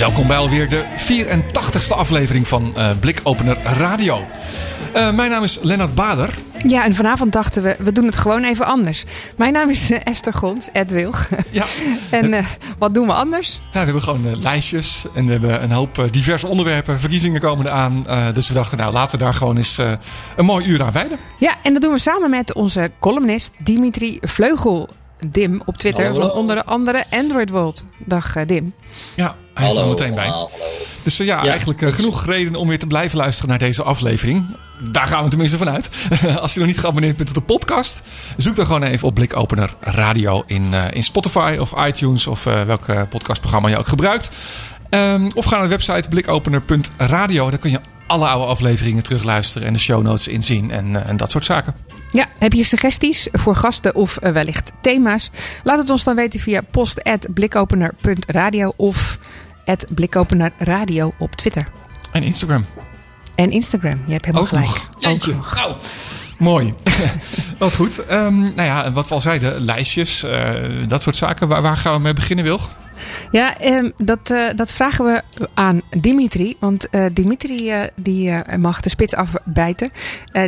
[0.00, 4.26] Welkom bij alweer de 84ste aflevering van uh, Blikopener Radio.
[4.96, 6.38] Uh, mijn naam is Lennart Bader.
[6.66, 9.04] Ja, en vanavond dachten we, we doen het gewoon even anders.
[9.36, 11.28] Mijn naam is uh, Esther Gons, Ed Wilg.
[11.50, 11.64] Ja.
[12.20, 12.46] en uh,
[12.78, 13.54] wat doen we anders?
[13.54, 17.00] Ja, we hebben gewoon uh, lijstjes en we hebben een hoop diverse onderwerpen.
[17.00, 18.06] Verkiezingen komen eraan.
[18.34, 19.78] dus we dachten, nou laten we daar gewoon eens
[20.36, 21.18] een mooi uur aan wijden.
[21.38, 24.88] Ja, en dat doen we samen met onze columnist Dimitri Vleugel.
[25.26, 26.20] Dim op Twitter Hallo.
[26.20, 27.84] van onder andere Android World.
[27.98, 28.72] Dag Dim.
[29.16, 30.26] Ja, hij is er meteen bij.
[30.28, 30.50] hallo.
[31.02, 31.50] Dus uh, ja, Ja.
[31.50, 34.56] eigenlijk uh, genoeg reden om weer te blijven luisteren naar deze aflevering.
[34.82, 35.88] Daar gaan we tenminste vanuit.
[36.40, 38.02] Als je nog niet geabonneerd bent op de podcast,
[38.36, 42.62] zoek dan gewoon even op Blikopener Radio in, uh, in Spotify of iTunes of uh,
[42.62, 44.30] welk uh, podcastprogramma je ook gebruikt.
[44.90, 47.50] Um, of ga naar de website blikopener.radio.
[47.50, 51.16] Daar kun je alle oude afleveringen terugluisteren en de show notes inzien en, uh, en
[51.16, 51.74] dat soort zaken.
[52.10, 55.30] Ja, heb je suggesties voor gasten of uh, wellicht thema's?
[55.64, 59.18] Laat het ons dan weten via post.blikopener.radio of
[59.88, 61.68] blikopenerradio op Twitter.
[62.12, 62.64] En Instagram.
[63.34, 64.66] En Instagram, je hebt helemaal Ook gelijk.
[64.66, 64.88] nog.
[64.98, 65.34] Jeetje.
[65.54, 65.74] Nou,
[66.38, 66.74] mooi.
[67.58, 67.98] Wat goed.
[68.10, 70.54] Um, nou ja, wat we al zeiden, lijstjes, uh,
[70.88, 71.48] dat soort zaken.
[71.48, 72.76] Waar, waar, gaan we mee beginnen, Wilg?
[73.30, 75.22] Ja, um, dat, uh, dat vragen we
[75.54, 76.56] aan Dimitri.
[76.58, 79.90] Want uh, Dimitri die mag de spits afbijten.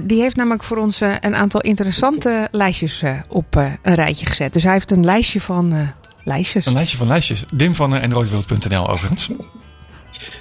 [0.02, 4.52] die heeft namelijk voor ons een aantal interessante lijstjes op een rijtje gezet.
[4.52, 5.92] Dus hij heeft een lijstje van
[6.24, 6.66] lijstjes.
[6.66, 7.44] Een lijstje van lijstjes.
[7.54, 9.28] Dim van androidworld.nl overigens.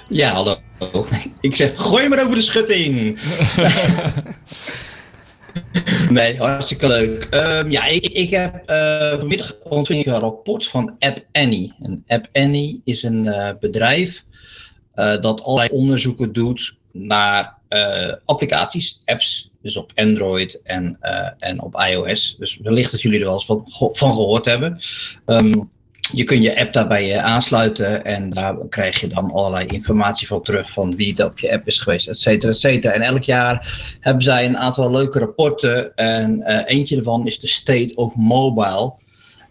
[0.08, 0.56] Ja, hallo.
[1.40, 3.18] Ik zeg, gooi maar over de schutting.
[6.10, 7.28] nee, hartstikke leuk.
[7.30, 11.72] Um, ja, ik, ik heb uh, vanmiddag ontving een rapport van App Annie.
[11.80, 14.24] En App Annie is een uh, bedrijf
[14.94, 17.60] uh, dat allerlei onderzoeken doet naar
[18.24, 20.96] applicaties, apps, dus op Android en,
[21.38, 22.36] en op iOS.
[22.38, 24.78] Dus wellicht dat jullie er wel eens van, van gehoord hebben.
[25.26, 25.70] Um,
[26.10, 30.70] je kunt je app daarbij aansluiten en daar krijg je dan allerlei informatie van terug
[30.70, 32.92] van wie er op je app is geweest, et cetera, et cetera.
[32.92, 37.48] En elk jaar hebben zij een aantal leuke rapporten en uh, eentje daarvan is de
[37.48, 38.92] State of Mobile.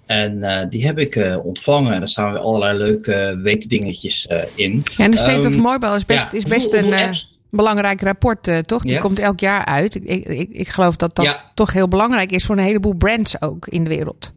[0.05, 4.83] En uh, die heb ik uh, ontvangen en daar staan weer allerlei leuke weetdingetjes in.
[4.97, 7.15] Ja, en de State um, of Mobile is best, ja, is best een
[7.49, 8.81] belangrijk rapport, toch?
[8.81, 8.99] Die ja.
[8.99, 9.95] komt elk jaar uit.
[9.95, 11.51] Ik, ik, ik geloof dat dat ja.
[11.53, 14.33] toch heel belangrijk is voor een heleboel brands ook in de wereld.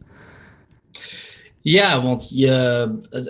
[1.67, 2.89] Ja, want je,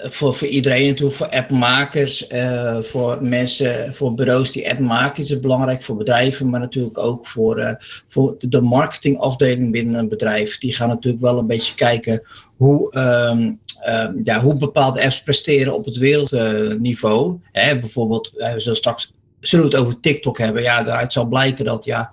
[0.10, 5.30] voor, voor iedereen natuurlijk, voor appmakers, uh, voor mensen, voor bureaus die app maken, is
[5.30, 7.72] het belangrijk voor bedrijven, maar natuurlijk ook voor, uh,
[8.08, 10.58] voor de marketingafdeling binnen een bedrijf.
[10.58, 12.22] Die gaan natuurlijk wel een beetje kijken
[12.58, 17.40] hoe, um, um, ja, hoe bepaalde apps presteren op het wereldniveau.
[17.52, 20.62] Bijvoorbeeld, we zullen straks zullen we het over TikTok hebben.
[20.62, 22.12] Ja, daaruit zal blijken dat ja,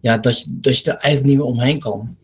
[0.00, 2.16] ja, dat, je, dat je er eigenlijk niet meer omheen kan.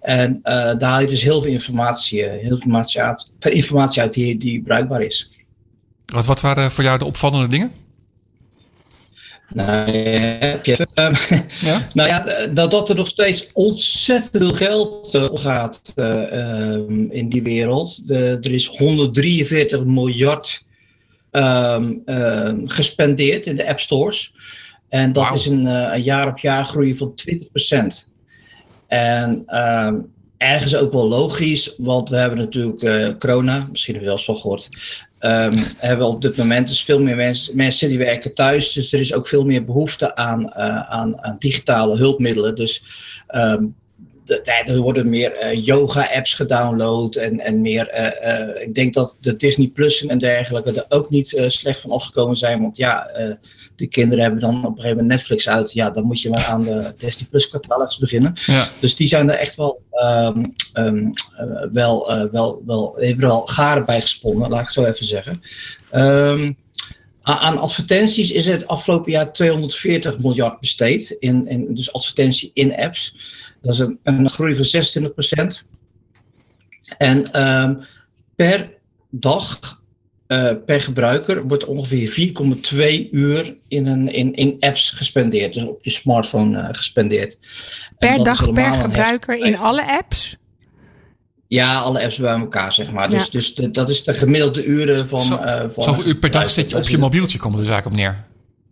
[0.00, 4.12] En uh, daar haal je dus heel veel informatie, heel veel informatie uit, informatie uit
[4.12, 5.30] die, die bruikbaar is.
[6.06, 7.72] Wat, wat waren voor jou de opvallende dingen?
[9.48, 11.14] Nou, heb je, um,
[11.60, 11.88] ja?
[11.94, 17.28] nou ja, dat, dat er nog steeds ontzettend veel geld uh, gaat uh, um, in
[17.28, 18.08] die wereld.
[18.08, 20.64] De, er is 143 miljard
[21.30, 22.02] um,
[22.64, 24.34] gespendeerd in de app stores.
[24.94, 25.34] En dat wow.
[25.34, 28.10] is een, uh, een, jaar op jaar groei van 20%.
[28.86, 29.92] En uh,
[30.36, 34.36] ergens ook wel logisch, want we hebben natuurlijk uh, corona, misschien heb je wel van
[34.36, 34.68] gehoord.
[35.20, 38.72] Um, hebben we op dit moment dus veel meer mensen, mensen die werken thuis.
[38.72, 42.56] Dus er is ook veel meer behoefte aan, uh, aan, aan digitale hulpmiddelen.
[42.56, 42.84] Dus
[43.34, 43.83] um, de,
[44.44, 47.90] er worden meer uh, yoga-apps gedownload en, en meer.
[47.94, 51.90] Uh, uh, ik denk dat de Disney Plus en dergelijke er ook niet slecht van
[51.90, 52.60] afgekomen zijn.
[52.60, 53.10] Want ja,
[53.76, 55.72] de kinderen hebben dan op een gegeven moment Netflix uit.
[55.72, 58.32] Ja, dan moet je maar aan de Disney Plus catalogus beginnen.
[58.46, 58.68] Ja.
[58.80, 61.10] Dus die zijn er echt wel, um, um,
[61.72, 65.42] wel, wel, wel, hebben er wel garen bij gesponnen, laat ik het zo even zeggen.
[65.92, 66.56] Um,
[67.24, 71.10] aan advertenties is het afgelopen jaar 240 miljard besteed.
[71.10, 73.16] In, in, dus advertentie in apps.
[73.64, 75.10] Dat is een, een groei van
[75.54, 75.74] 26%.
[76.98, 77.84] En um,
[78.36, 78.70] per
[79.10, 79.58] dag,
[80.28, 82.32] uh, per gebruiker, wordt ongeveer
[83.06, 85.54] 4,2 uur in, een, in, in apps gespendeerd.
[85.54, 87.38] Dus op je smartphone uh, gespendeerd.
[87.98, 90.36] Per dag per gebruiker in alle apps?
[91.48, 93.08] Ja, alle apps bij elkaar, zeg maar.
[93.08, 95.20] Dus, dus dat is de gemiddelde uren van...
[95.20, 97.86] Zo, uh, van zoveel uur per dag zit je op je mobieltje, komt er zaak
[97.86, 98.24] op neer.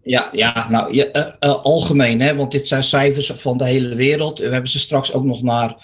[0.04, 3.94] Ja, ja nou, ja, uh, uh, algemeen, hè, want dit zijn cijfers van de hele
[3.94, 4.38] wereld.
[4.38, 5.76] We hebben ze straks ook nog naar,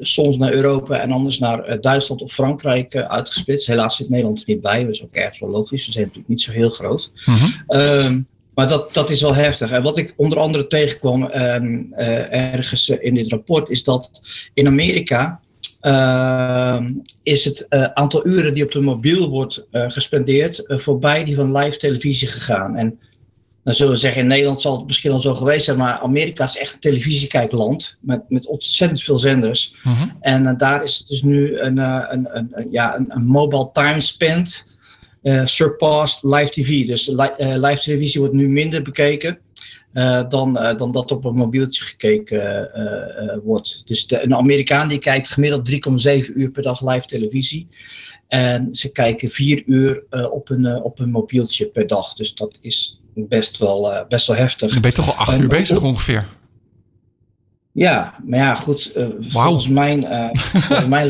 [0.00, 3.66] soms naar Europa en anders naar Duitsland of Frankrijk uitgesplitst.
[3.66, 5.86] Helaas zit Nederland er niet bij, dat is ook ergens wel logisch.
[5.86, 7.10] We zijn natuurlijk niet zo heel groot.
[7.66, 9.70] Mm maar dat, dat is wel heftig.
[9.70, 14.20] En wat ik onder andere tegenkwam um, ergens in dit rapport, is dat
[14.54, 15.40] in Amerika
[17.22, 21.56] is het uh, aantal uren die op de mobiel wordt uh, gespendeerd voorbij die van
[21.56, 22.76] live televisie gegaan.
[22.76, 22.98] En
[23.64, 26.44] dan zullen we zeggen, in Nederland zal het misschien al zo geweest zijn, maar Amerika
[26.44, 29.74] is echt een televisiekijkland met, met ontzettend veel zenders.
[29.82, 30.02] -huh.
[30.20, 34.64] En daar is dus nu een, een, een, een, ja, een, een mobile time spent
[35.44, 36.86] surpassed live TV.
[36.86, 39.38] Dus li live televisie wordt nu minder bekeken.
[39.94, 43.82] Uh, dan, uh, dan dat op een mobieltje gekeken uh, wordt.
[43.84, 47.68] Dus de, een Amerikaan die kijkt gemiddeld 3,7 uur per dag live televisie.
[48.28, 52.14] En ze kijken 4 uur op, een, op een mobieltje per dag.
[52.14, 54.72] Dus dat is best wel, best wel heftig.
[54.72, 56.26] Dan ben je toch al 8 uur bezig ongeveer?
[57.72, 58.92] Ja, maar ja, goed.
[58.94, 59.42] Wow.
[59.42, 60.06] Volgens mijn,
[60.66, 61.08] volgens mijn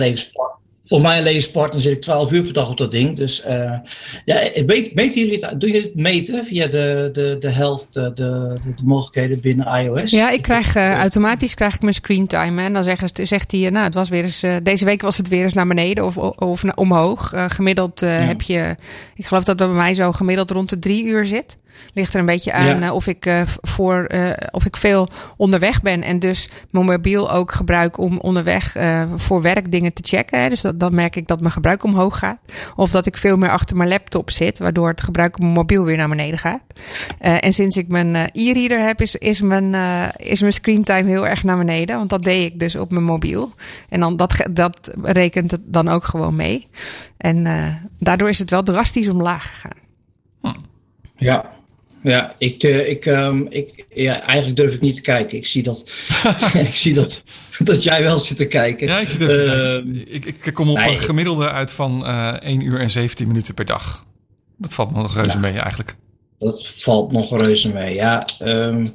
[0.87, 3.17] voor mijn levenspartner zit ik 12 uur per dag op dat ding.
[3.17, 3.73] Dus uh,
[4.25, 4.51] ja,
[4.95, 8.83] meten jullie het, doen jullie het meten via de, de, de health, de, de, de
[8.85, 10.11] mogelijkheden binnen iOS?
[10.11, 12.63] Ja, ik krijg uh, automatisch krijg ik mijn screen time.
[12.63, 15.29] En dan zegt, zegt hij, nou, het was weer eens, uh, deze week was het
[15.29, 17.33] weer eens naar beneden of, of naar, omhoog.
[17.49, 18.07] gemiddeld ja.
[18.07, 18.77] heb je,
[19.15, 21.57] ik geloof dat dat bij mij zo gemiddeld rond de drie uur zit.
[21.95, 22.93] Ligt er een beetje aan ja.
[22.93, 26.03] of, ik, uh, voor, uh, of ik veel onderweg ben.
[26.03, 30.43] En dus mijn mobiel ook gebruik om onderweg uh, voor werk dingen te checken.
[30.43, 30.49] Hè.
[30.49, 32.39] Dus dat, dan merk ik dat mijn gebruik omhoog gaat.
[32.77, 34.59] Of dat ik veel meer achter mijn laptop zit.
[34.59, 36.63] Waardoor het gebruik op mijn mobiel weer naar beneden gaat.
[37.19, 39.75] en sinds ik mijn e-reader heb, is, is, mijn,
[40.17, 41.97] is mijn screentime heel erg naar beneden.
[41.97, 43.53] Want dat deed ik dus op mijn mobiel.
[43.89, 46.67] En dan, dat, dat rekent het dan ook gewoon mee.
[47.17, 47.47] En
[47.99, 49.83] daardoor is het wel drastisch omlaag gegaan.
[51.17, 51.54] Ja,
[52.11, 55.39] ja, ik, uh, ik, um, ik, ja, eigenlijk durf ik niet te kijken.
[55.39, 55.85] Ik zie dat,
[56.55, 57.23] ik zie dat,
[57.59, 58.87] dat jij wel zit te kijken.
[58.87, 59.75] Ja, ik, zit uh,
[60.07, 63.55] ik, ik kom op nee, een gemiddelde uit van uh, 1 uur en 17 minuten
[63.55, 64.05] per dag.
[64.57, 65.97] Dat valt me nog reuze ja, mee eigenlijk.
[66.39, 68.27] Dat valt nog reuze mee, ja.
[68.43, 68.95] Um,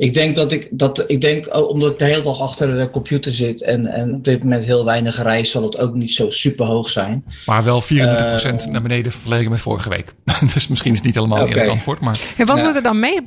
[0.00, 2.90] ik denk dat ik, dat, ik denk, oh, omdat ik de hele dag achter de
[2.90, 6.30] computer zit en, en op dit moment heel weinig reis, zal het ook niet zo
[6.30, 7.24] super hoog zijn.
[7.46, 10.14] Maar wel 34% uh, naar beneden vergeleken met vorige week.
[10.54, 11.50] dus misschien is het niet helemaal okay.
[11.50, 12.00] eerlijk antwoord.
[12.00, 12.20] Maar...
[12.36, 12.62] En wat ja.
[12.62, 13.20] wordt er dan mee,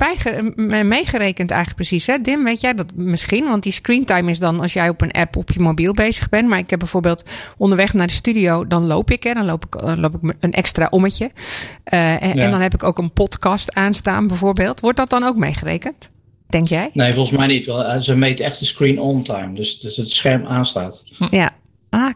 [0.84, 2.08] meegerekend eigenlijk precies?
[2.08, 2.18] Hè?
[2.18, 3.46] Dim, weet jij dat misschien?
[3.46, 6.50] Want die screentime is dan als jij op een app op je mobiel bezig bent.
[6.50, 7.24] Maar ik heb bijvoorbeeld
[7.58, 9.24] onderweg naar de studio, dan loop ik.
[9.24, 9.34] Hè?
[9.34, 11.31] Dan loop ik, uh, loop ik een extra ommetje.
[11.94, 12.44] Uh, en, ja.
[12.44, 14.80] en dan heb ik ook een podcast aanstaan bijvoorbeeld.
[14.80, 16.12] Wordt dat dan ook meegerekend?
[16.54, 16.90] Denk jij?
[16.94, 17.72] Nee, volgens mij niet.
[18.00, 19.54] Ze meten echt de screen on time.
[19.54, 21.04] Dus, dus het scherm aanstaat.
[21.30, 21.52] Ja.
[21.90, 22.12] Ah,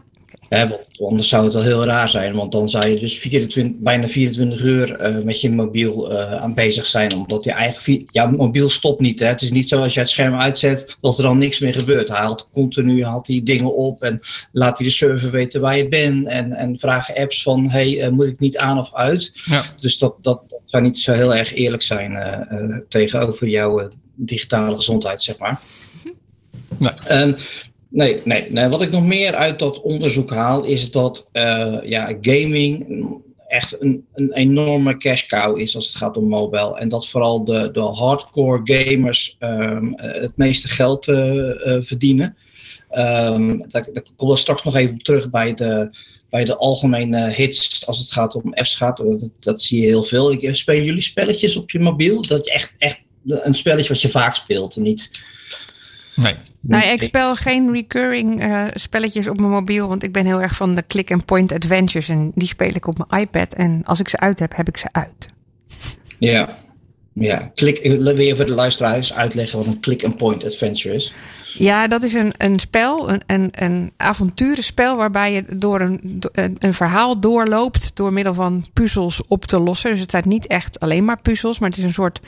[0.48, 3.72] ja, want anders zou het wel heel raar zijn, want dan zou je dus 24,
[3.78, 8.30] bijna 24 uur uh, met je mobiel uh, aan bezig zijn, omdat je eigen jouw
[8.30, 9.20] mobiel stopt niet.
[9.20, 9.26] Hè?
[9.26, 12.08] Het is niet zo als je het scherm uitzet dat er dan niks meer gebeurt.
[12.08, 14.20] Hij haalt continu haalt die dingen op en
[14.52, 18.08] laat hij de server weten waar je bent en, en vragen apps van hey, uh,
[18.08, 19.32] moet ik niet aan of uit?
[19.44, 19.64] Ja.
[19.80, 23.88] Dus dat, dat, dat zou niet zo heel erg eerlijk zijn tegenover jouw
[24.26, 25.60] digitale gezondheid, zeg maar.
[26.78, 26.92] Nee.
[27.10, 27.36] Um,
[27.90, 28.68] Nee, nee, nee.
[28.68, 32.86] Wat ik nog meer uit dat onderzoek haal, is dat uh, ja, gaming
[33.46, 36.78] echt een, een enorme cash cow is als het gaat om mobile.
[36.78, 42.36] En dat vooral de, de hardcore gamers um, het meeste geld uh, uh, verdienen.
[42.92, 45.90] Um, daar, daar kom ik straks nog even terug bij de,
[46.28, 48.96] bij de algemene hits als het gaat om apps gaat.
[48.96, 50.32] Dat, dat zie je heel veel.
[50.32, 52.22] Ik, spelen jullie spelletjes op je mobiel?
[52.22, 55.10] Dat je echt, echt een spelletje wat je vaak speelt en niet...
[56.14, 56.34] Nee.
[56.60, 60.54] Nou, ik speel geen recurring uh, spelletjes op mijn mobiel, want ik ben heel erg
[60.54, 63.54] van de click-and-point adventures en die speel ik op mijn iPad.
[63.54, 65.26] En als ik ze uit heb, heb ik ze uit.
[66.18, 66.56] Ja,
[67.12, 67.50] ja.
[67.54, 71.12] Klik, weer voor de luisteraars uitleggen wat een click-and-point adventure is.
[71.54, 76.20] Ja, dat is een, een spel, een, een, een avonturenspel waarbij je door een,
[76.58, 79.90] een verhaal doorloopt door middel van puzzels op te lossen.
[79.90, 82.20] Dus het zijn niet echt alleen maar puzzels, maar het is een soort.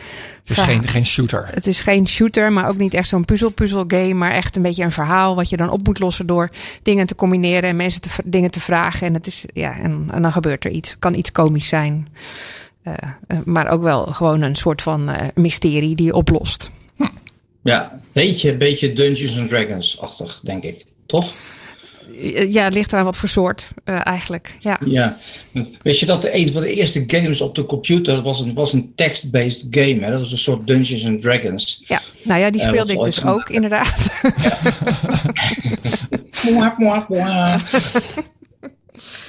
[0.44, 1.48] Het is geen, geen shooter.
[1.50, 4.84] Het is geen shooter, maar ook niet echt zo'n puzzel-puzzel game, maar echt een beetje
[4.84, 6.50] een verhaal wat je dan op moet lossen door
[6.82, 9.06] dingen te combineren en mensen te, dingen te vragen.
[9.06, 10.96] En, het is, ja, en, en dan gebeurt er iets.
[10.98, 12.08] Kan iets komisch zijn.
[12.84, 12.94] Uh,
[13.44, 16.70] maar ook wel gewoon een soort van uh, mysterie die je oplost.
[17.62, 20.84] Ja, beetje, beetje Dungeons and Dragons-achtig, denk ik.
[21.06, 21.32] Toch?
[22.48, 24.56] Ja, het ligt eraan wat voor soort uh, eigenlijk.
[24.60, 24.78] Ja.
[24.84, 25.18] ja.
[25.82, 28.72] Weet je dat de, een van de eerste games op de computer was een, was
[28.72, 29.98] een text-based game?
[30.00, 30.10] Hè?
[30.10, 31.84] Dat was een soort Dungeons and Dragons.
[31.86, 34.10] Ja, nou ja, die speelde ik dus ook, inderdaad.
[37.10, 37.60] Ja.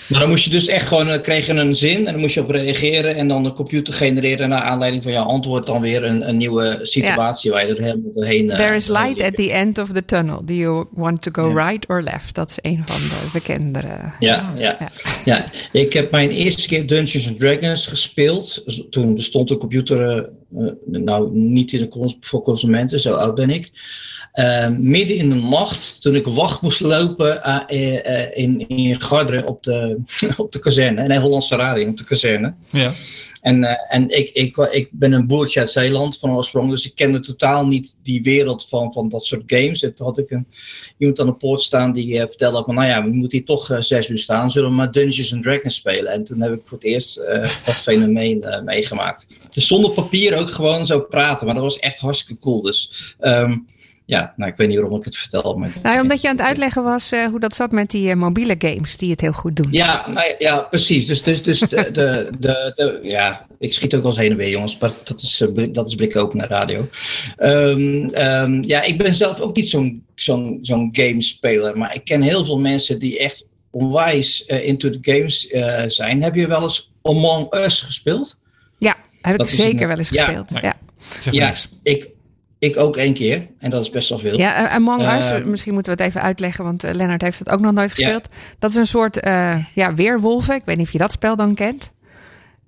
[0.10, 2.34] Maar dan moest je dus echt gewoon, uh, kreeg je een zin en dan moest
[2.34, 6.04] je op reageren en dan de computer genereren naar aanleiding van jouw antwoord dan weer
[6.04, 8.46] een, een nieuwe situatie waar je er helemaal doorheen...
[8.46, 10.46] Uh, There is light at the end of the tunnel.
[10.46, 12.36] Do you want to go right or left?
[12.36, 13.88] Dat is een van de bekendere...
[14.20, 14.92] Ja, ja, ja.
[15.26, 15.46] ja.
[15.72, 18.64] ik heb mijn eerste keer Dungeons and Dragons gespeeld.
[18.90, 23.72] Toen bestond de computer uh, nou niet in de, voor consumenten, zo oud ben ik.
[24.36, 29.64] Uh, midden in de nacht, toen ik wacht moest lopen uh, in, in Garderen op
[29.64, 29.98] de,
[30.38, 32.54] op de kazerne, en Hollandse Radio op de kazerne.
[32.70, 32.94] Ja.
[33.42, 37.20] En, en ik, ik, ik ben een boertje uit Zeeland van oorsprong, dus ik kende
[37.20, 39.84] totaal niet die wereld van, van dat soort games.
[39.84, 40.48] En toen had ik een,
[40.98, 44.10] iemand aan de poort staan die vertelde van, nou ja, we moeten hier toch zes
[44.10, 46.12] uur staan, zullen we maar Dungeons and Dragons spelen.
[46.12, 47.16] En toen heb ik voor het eerst
[47.66, 49.28] dat fenomeen meegemaakt.
[49.50, 52.62] Dus zonder papier ook gewoon zo praten, maar dat was echt hartstikke cool.
[52.62, 53.16] Dus...
[53.20, 53.66] Um,
[54.12, 55.58] ja, nou, ik weet niet waarom ik het vertel.
[55.58, 58.14] Maar nou, omdat je aan het uitleggen was uh, hoe dat zat met die uh,
[58.14, 59.68] mobiele games die het heel goed doen.
[59.72, 61.08] Ja, nou, ja precies.
[61.08, 64.38] Dus, dus, dus de, de, de, de, ja, ik schiet ook wel eens heen en
[64.38, 64.78] weer, jongens.
[64.78, 66.88] Maar dat is, uh, dat is blik open naar radio.
[67.40, 71.78] Um, um, ja, ik ben zelf ook niet zo'n zo'n zo'n gamespeler.
[71.78, 75.48] Maar ik ken heel veel mensen die echt onwijs into the games
[75.96, 76.24] zijn.
[76.24, 78.40] Heb je wel eens Among Us gespeeld?
[78.80, 80.52] Ja, heb ik zeker wel eens gespeeld.
[80.54, 81.32] Ja, ja.
[81.32, 81.54] ja
[81.84, 82.10] ik
[82.62, 83.48] ik ook één keer.
[83.60, 84.38] En dat is best wel veel.
[84.38, 87.40] Ja, eh, Among Us, uh, misschien moeten we het even uitleggen, want uh, Lennart heeft
[87.40, 88.28] het ook nog nooit gespeeld.
[88.60, 90.56] Dat is een soort uh, ja, weerwolven.
[90.56, 91.92] Ik weet niet of je dat spel dan kent.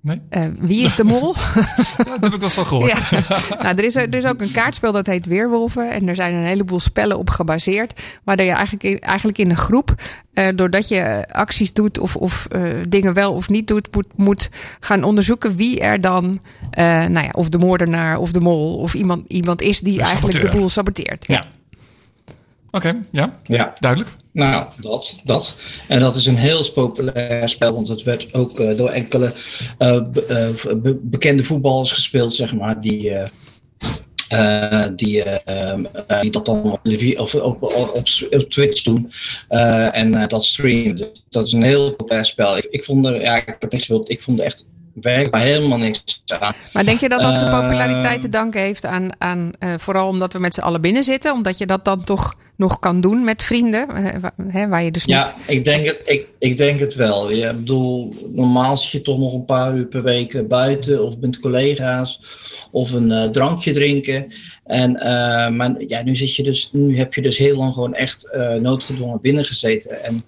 [0.03, 0.21] Nee.
[0.29, 1.35] Uh, wie is de mol?
[1.97, 2.91] ja, dat heb ik wel van gehoord.
[3.09, 3.27] ja.
[3.63, 5.91] nou, er, is, er is ook een kaartspel dat heet Weerwolven.
[5.91, 8.01] En er zijn een heleboel spellen op gebaseerd.
[8.23, 9.95] Waar je eigenlijk in, eigenlijk in een groep,
[10.33, 14.49] uh, doordat je acties doet of, of uh, dingen wel of niet doet, moet, moet
[14.79, 16.39] gaan onderzoeken wie er dan,
[16.75, 20.41] nou ja, of de moordenaar of de mol of iemand, iemand is die de eigenlijk
[20.41, 21.27] de boel saboteert.
[21.27, 21.45] Ja.
[22.71, 23.39] Oké, okay, ja.
[23.43, 23.73] ja.
[23.79, 24.11] Duidelijk.
[24.33, 25.55] Nou, dat, dat.
[25.87, 29.33] En dat is een heel populair spel, want het werd ook uh, door enkele
[29.79, 33.11] uh, be, uh, bekende voetballers gespeeld, zeg maar, die,
[34.95, 35.23] die,
[36.19, 36.79] die dat dan op,
[37.17, 39.11] of, op, op, op Twitch doen
[39.91, 40.95] en dat streamen.
[40.95, 42.57] Dus dat is een heel populair spel.
[42.57, 46.23] Ik, ik vond er, ja, ik heb niks ik vond er echt werkbaar helemaal niks
[46.25, 46.53] aan.
[46.73, 50.39] Maar denk je dat dat zijn populariteit te danken heeft aan, aan vooral omdat we
[50.39, 53.87] met z'n allen binnen zitten, omdat je dat dan toch nog kan doen met vrienden?
[54.47, 55.49] Hè, waar je dus ja, niet...
[55.49, 57.31] ik denk het, ik, ik denk het wel.
[57.31, 61.39] Ik bedoel, normaal zit je toch nog een paar uur per week buiten of met
[61.39, 62.19] collega's
[62.71, 64.33] of een uh, drankje drinken.
[64.63, 67.93] En, uh, maar ja, nu, zit je dus, nu heb je dus heel lang gewoon
[67.93, 70.03] echt uh, noodgedwongen binnen gezeten.
[70.03, 70.23] En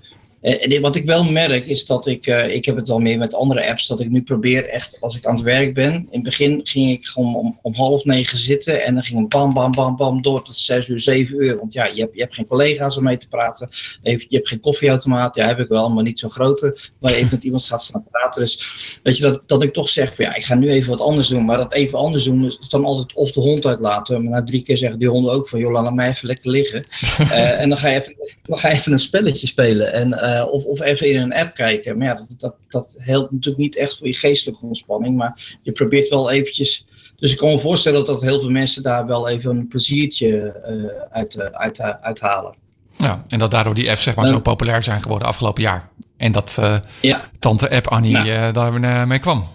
[0.45, 3.17] en eh, wat ik wel merk is dat ik, uh, ik heb het al meer
[3.17, 5.93] met andere apps, dat ik nu probeer echt, als ik aan het werk ben.
[5.93, 9.29] In het begin ging ik gewoon om, om half negen zitten en dan ging het
[9.29, 11.57] bam, bam, bam, bam door tot zes uur, zeven uur.
[11.57, 13.69] Want ja, je hebt, je hebt geen collega's om mee te praten.
[14.01, 16.77] Je hebt geen koffieautomaat, ja, heb ik wel, maar niet zo'n grote.
[16.99, 18.41] Waar je even met iemand gaat staan praten.
[18.41, 18.59] Dus
[19.03, 21.27] weet je, dat, dat ik toch zeg, van, ja, ik ga nu even wat anders
[21.27, 21.45] doen.
[21.45, 24.23] Maar dat even anders doen is dan altijd of de hond uitlaten.
[24.23, 26.87] Maar na drie keer zeggen die honden ook van, joh, laat mij even lekker liggen.
[27.19, 29.93] uh, en dan ga, je even, dan ga je even een spelletje spelen.
[29.93, 31.97] En uh, of, of even in een app kijken.
[31.97, 35.17] Maar ja, dat, dat, dat helpt natuurlijk niet echt voor je geestelijke ontspanning.
[35.17, 36.87] Maar je probeert wel eventjes.
[37.15, 40.85] Dus ik kan me voorstellen dat heel veel mensen daar wel even een pleziertje uh,
[41.11, 42.55] uit, uh, uit, uh, uithalen.
[42.97, 45.89] Ja, en dat daardoor die apps zeg maar zo populair zijn geworden afgelopen jaar.
[46.17, 46.61] En dat
[47.01, 47.29] ja.
[47.39, 48.51] tante app Annie nou.
[48.51, 49.45] daar mee kwam.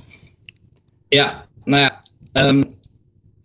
[1.08, 2.02] Ja, nou ja.
[2.32, 2.64] Um,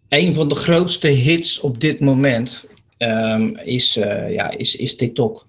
[0.10, 2.66] een van de grootste hits op dit moment
[2.98, 3.94] um, is,
[4.30, 5.46] ja, is, is TikTok.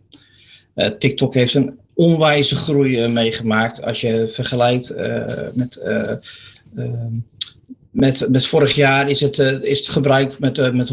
[0.99, 3.83] TikTok heeft een onwijze groei meegemaakt.
[3.83, 6.13] Als je vergelijkt uh, met, uh,
[6.77, 6.91] uh,
[7.91, 10.89] met, met vorig jaar is het, is het gebruik met, met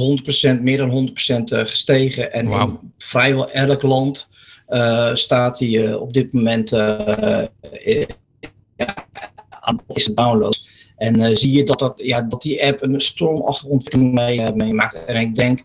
[0.57, 1.13] 100%, meer dan 100%
[1.43, 2.33] gestegen.
[2.33, 2.61] En wow.
[2.61, 4.27] in vrijwel elk land
[5.13, 7.49] staat die op dit moment aan
[9.87, 10.67] deze downloads.
[10.97, 14.13] En zie je dat, dat, ja, dat die app een stormachtige ontwikkeling
[14.55, 14.93] meemaakt.
[14.93, 15.63] Mee en ik denk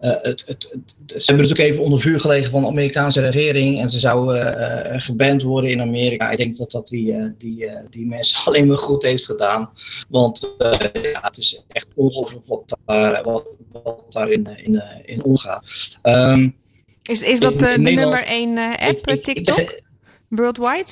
[0.00, 0.68] uh, het, het,
[1.06, 5.00] ze hebben natuurlijk even onder vuur gelegen van de Amerikaanse regering en ze zouden uh,
[5.00, 6.30] geband worden in Amerika.
[6.30, 9.70] Ik denk dat dat die, uh, die, die mensen alleen maar goed heeft gedaan.
[10.08, 10.54] Want
[11.02, 12.76] ja, het is echt ongelooflijk wat
[13.22, 15.64] wat, wat daar in, in, in omgaat.
[16.02, 16.56] Um,
[17.02, 19.58] is, is dat de nummer 1 app, ik, TikTok?
[19.58, 19.82] Ik,
[20.28, 20.90] Worldwide?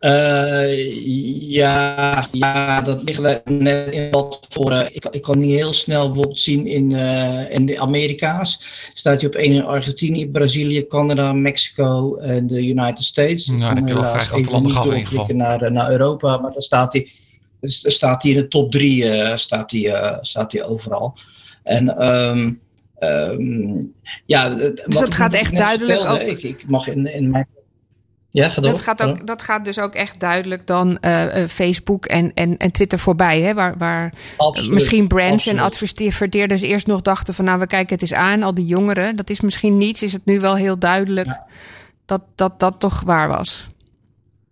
[0.00, 4.72] Uh, ja, ja, dat ligt net in wat voor.
[4.72, 8.64] Uh, ik, ik kan niet heel snel bijvoorbeeld zien in, uh, in de Amerika's.
[8.94, 13.46] Staat hij op één in Argentinië, Brazilië, Canada, Mexico en de United States.
[13.46, 15.36] Nou, dan heb je wel vrij grote landen gehad in ieder geval.
[15.36, 17.10] Naar, naar Europa, maar dan staat hij,
[17.60, 19.04] staat hij in de top drie
[19.38, 21.18] staat hij, staat hij overal.
[21.62, 22.60] En um,
[22.98, 23.82] ehm,
[24.26, 26.20] ja, dus dat gaat echt duidelijk ook.
[26.20, 27.46] Ik, ik, mag in, in mijn.
[28.30, 32.34] Ja, ga dat, gaat ook, dat gaat dus ook echt duidelijk dan uh, Facebook en,
[32.34, 33.40] en, en Twitter voorbij.
[33.40, 33.54] Hè?
[33.54, 34.12] Waar, waar
[34.70, 38.54] misschien brands en adverteerders eerst nog dachten van nou we kijken het eens aan, al
[38.54, 39.16] die jongeren.
[39.16, 41.40] Dat is misschien niets, is het nu wel heel duidelijk
[42.06, 43.68] dat, dat dat toch waar was.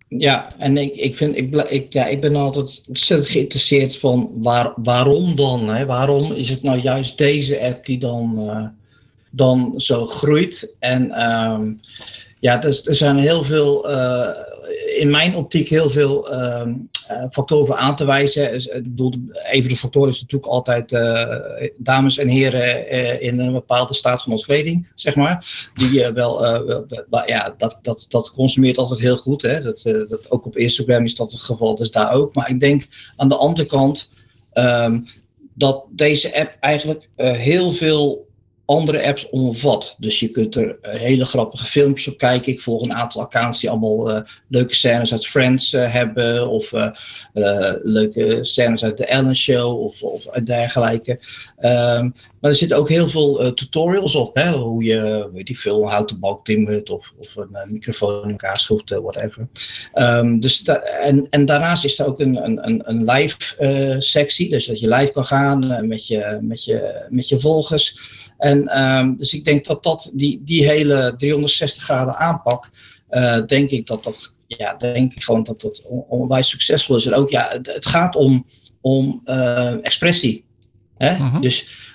[0.09, 4.73] Ja, en ik, ik, vind, ik, ik, ja, ik ben altijd ontzettend geïnteresseerd van waar,
[4.75, 5.67] waarom dan?
[5.67, 5.85] Hè?
[5.85, 8.67] Waarom is het nou juist deze app die dan, uh,
[9.31, 10.73] dan zo groeit?
[10.79, 11.79] En um,
[12.39, 14.29] ja, dus, er zijn heel veel, uh,
[14.97, 16.67] in mijn optiek heel veel uh,
[17.31, 18.51] factoren aan te wijzen.
[18.51, 19.13] Dus, ik bedoel,
[19.51, 20.97] even de factoren is natuurlijk altijd
[21.77, 22.91] dames en heren
[23.21, 25.69] in een bepaalde staat van ontleding, zeg maar.
[25.73, 26.45] Die wel,
[27.25, 29.41] ja, dat, dat, dat consumeert altijd heel goed.
[29.41, 29.61] Hè?
[29.61, 32.35] Dat, dat, ook op Instagram is dat het geval, dus daar ook.
[32.35, 34.13] Maar ik denk aan de andere kant
[34.53, 35.05] um,
[35.53, 38.26] dat deze app eigenlijk heel veel
[38.67, 39.95] andere apps omvat.
[39.99, 42.51] Dus je kunt er eh, hele grappige filmpjes op kijken.
[42.51, 46.49] Ik volg een aantal accounts die allemaal uh, leuke scènes uit Friends uh, hebben.
[46.49, 46.73] Of
[47.83, 51.19] leuke scènes uit The Ellen Show of, of dergelijke.
[51.59, 54.35] Um, maar er zitten ook heel veel tutorials op.
[54.35, 54.51] Hè?
[54.51, 58.89] Hoe je, weet ik veel, houten balk timmert of, of een microfoon in elkaar schroeft,
[58.89, 59.47] whatever.
[59.93, 60.63] Um, dus
[61.01, 63.37] en, en daarnaast is er ook een, een, een live
[63.99, 64.49] sectie.
[64.49, 67.99] Dus dat je live kan gaan met, je, met, je, met je volgers.
[68.37, 72.71] En um, dus ik denk dat dat, die, die hele 360 graden aanpak,
[73.09, 77.05] uh, denk ik dat dat, ja, denk ik gewoon dat dat onwijs succesvol is.
[77.05, 78.45] En ook, ja, het, het gaat om,
[78.81, 80.45] om uh, expressie.
[80.97, 81.13] Hè?
[81.13, 81.31] Uh mhm.
[81.31, 81.41] -huh.
[81.41, 81.86] Dus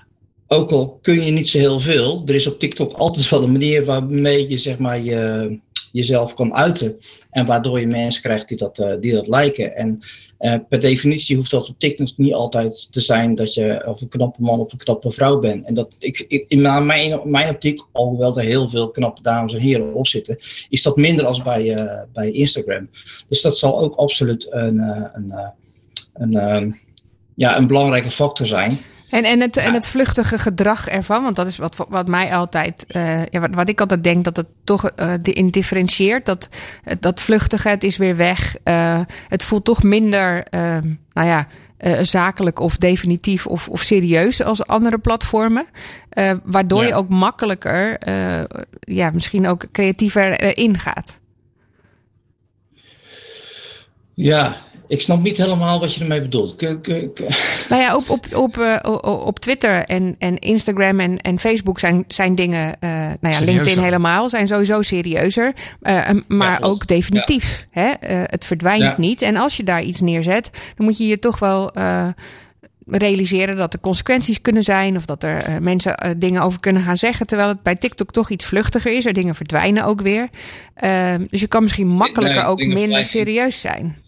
[0.53, 3.53] ook al kun je niet zo heel veel, er is op TikTok altijd wel een
[3.53, 5.59] manier waarmee je zeg maar je,
[5.93, 6.97] jezelf kan uiten.
[7.31, 9.77] En waardoor je mensen krijgt die dat, uh, die dat liken.
[9.77, 9.99] En
[10.41, 14.09] uh, per definitie hoeft dat op TikTok niet altijd te zijn dat je of een
[14.09, 15.67] knappe man of een knappe vrouw bent.
[15.67, 19.95] En dat ik, in mijn, mijn optiek, alhoewel er heel veel knappe dames en heren
[19.95, 22.89] op zitten, is dat minder als bij, uh, bij Instagram.
[23.29, 25.35] Dus dat zal ook absoluut een, een,
[26.15, 26.77] een, een,
[27.35, 28.79] ja, een belangrijke factor zijn.
[29.13, 32.85] En, en, het, en het vluchtige gedrag ervan, want dat is wat, wat mij altijd,
[32.97, 36.27] uh, ja, wat, wat, ik altijd denk dat het toch uh, in differentieert.
[36.27, 36.49] Dat,
[37.01, 38.57] dat vluchtige, het is weer weg.
[38.65, 40.47] Uh, het voelt toch minder,
[41.13, 41.47] nou ja,
[42.03, 45.67] zakelijk of definitief of, of serieus als andere platformen.
[46.45, 46.89] waardoor ja.
[46.89, 47.99] je ook makkelijker,
[48.81, 51.21] ja, misschien ook creatiever erin gaat.
[54.15, 54.57] Ja,
[54.93, 56.57] ik snap niet helemaal wat je ermee bedoelt.
[56.57, 56.61] K
[57.71, 62.05] nou ja, op, op, op, uh, op Twitter en, en Instagram en, en Facebook zijn,
[62.09, 63.45] zijn dingen, uh, nou ja, serieuzer.
[63.45, 65.53] LinkedIn helemaal, zijn sowieso serieuzer.
[65.83, 67.67] Uh, maar ja, ook definitief.
[67.73, 67.81] Ja.
[67.83, 68.17] Hè?
[68.27, 68.95] het verdwijnt ja.
[68.99, 69.23] niet.
[69.23, 71.71] En als je daar iets neerzet, dan moet je je toch wel
[72.87, 74.97] realiseren dat er consequenties kunnen zijn.
[74.97, 77.27] Of dat er uh, mensen uh, dingen over kunnen gaan zeggen.
[77.27, 79.07] Terwijl het bij TikTok toch iets vluchtiger is.
[79.07, 80.29] Er dingen verdwijnen ook weer.
[80.85, 84.03] Uh, dus je kan misschien makkelijker nee, ook minder serieus zijn.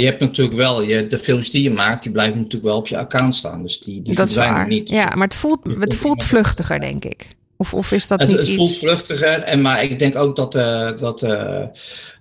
[0.00, 2.88] Je hebt natuurlijk wel, je, de films die je maakt, die blijven natuurlijk wel op
[2.88, 3.62] je account staan.
[3.62, 4.88] Dus die, die dat verdwijnen niet.
[4.88, 7.28] Ja, maar het voelt, het voelt vluchtiger, denk ik.
[7.56, 8.56] Of, of is dat het, niet het iets...
[8.56, 11.66] voelt vluchtiger, en, maar ik denk ook dat, uh, dat, uh,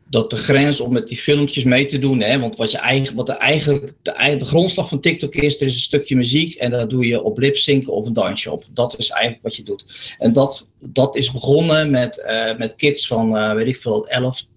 [0.10, 3.16] dat de grens om met die filmpjes mee te doen, hè, want wat, je eigen,
[3.16, 6.72] wat de, eigenlijk, de, de grondslag van TikTok is, er is een stukje muziek en
[6.72, 8.64] daar doe je op lip of een dansje op.
[8.70, 9.86] Dat is eigenlijk wat je doet.
[10.20, 14.53] En dat, dat is begonnen met, uh, met kids van, weet ik veel, 11, uh,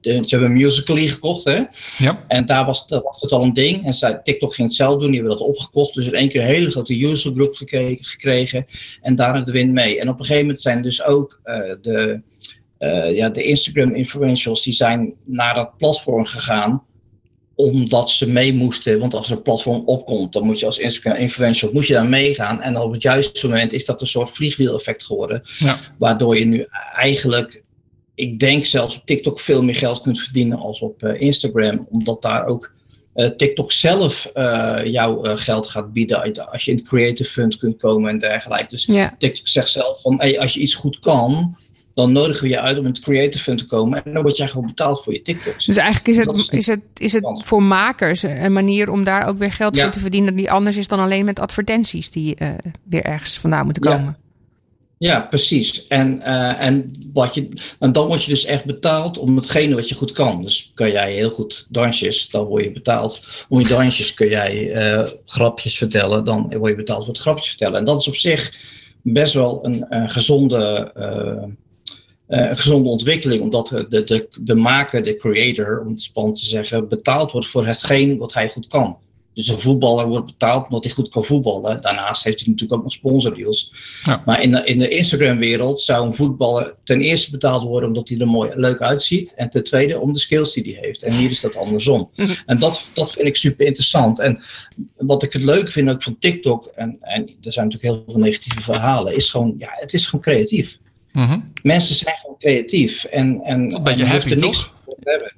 [0.00, 1.62] ze hebben een musical.ly gekocht, hè?
[1.98, 2.24] Ja.
[2.26, 3.84] En daar was, was het al een ding.
[3.84, 5.94] En zij, TikTok ging het zelf doen, die hebben dat opgekocht.
[5.94, 8.66] Dus in één keer een hele grote usergroep gekregen, gekregen.
[9.02, 10.00] En daar de wind mee.
[10.00, 12.20] En op een gegeven moment zijn dus ook uh, de,
[12.78, 16.84] uh, ja, de Instagram influentials, die zijn naar dat platform gegaan
[17.56, 18.98] omdat ze mee moesten.
[18.98, 22.06] Want als er een platform opkomt, dan moet je als Instagram influencer moet je daar
[22.06, 22.62] meegaan.
[22.62, 25.42] En op het juiste moment is dat een soort vliegwiel-effect geworden.
[25.58, 25.78] Ja.
[25.98, 27.62] Waardoor je nu eigenlijk
[28.16, 32.22] ik denk zelfs op TikTok veel meer geld kunt verdienen als op uh, Instagram, omdat
[32.22, 32.70] daar ook
[33.14, 37.76] uh, TikTok zelf uh, jou geld gaat bieden als je in het Creative Fund kunt
[37.76, 38.66] komen en dergelijke.
[38.70, 39.14] Dus ja.
[39.18, 41.56] TikTok zegt zelf van hey, als je iets goed kan,
[41.94, 44.36] dan nodigen we je uit om in het Creative Fund te komen en dan word
[44.36, 45.64] jij gewoon betaald voor je TikToks.
[45.64, 49.38] Dus eigenlijk is het, is het, is het voor makers een manier om daar ook
[49.38, 49.82] weer geld ja.
[49.82, 52.36] voor te verdienen die anders is dan alleen met advertenties die
[52.88, 54.04] weer ergens vandaan moeten komen.
[54.04, 54.25] Ja.
[54.98, 55.86] Ja, precies.
[55.86, 59.94] En, uh, en, wat je, dan word je dus echt betaald om hetgene wat je
[59.94, 60.42] goed kan.
[60.42, 63.44] Dus kan jij heel goed dansjes, dan word je betaald.
[63.48, 67.48] Om je dansjes kun jij uh, grapjes vertellen, dan word je betaald voor het grapjes
[67.48, 67.78] vertellen.
[67.78, 68.54] En dat is op zich
[69.02, 71.52] best wel een, gezonde, uh,
[72.26, 76.88] een gezonde ontwikkeling, omdat de, de, de maker, de creator, om het spannend te zeggen,
[76.88, 78.98] betaald wordt voor hetgeen wat hij goed kan.
[79.36, 81.82] Dus een voetballer wordt betaald omdat hij goed kan voetballen.
[81.82, 83.72] Daarnaast heeft hij natuurlijk ook nog sponsordeals.
[84.02, 84.22] Ja.
[84.24, 88.18] Maar in de, in de Instagram-wereld zou een voetballer ten eerste betaald worden omdat hij
[88.18, 89.34] er mooi leuk uitziet.
[89.34, 91.02] En ten tweede om de skills die hij heeft.
[91.02, 92.10] En hier is dat andersom.
[92.46, 94.18] En dat, dat vind ik super interessant.
[94.18, 94.44] En
[94.96, 98.22] wat ik het leuk vind ook van TikTok, en, en er zijn natuurlijk heel veel
[98.22, 100.78] negatieve verhalen, is gewoon, ja, het is gewoon creatief.
[101.12, 101.40] Mhm.
[101.62, 103.04] Mensen zijn gewoon creatief.
[103.04, 104.72] En, en, Een beetje en happy, toch?
[105.00, 105.34] hebben.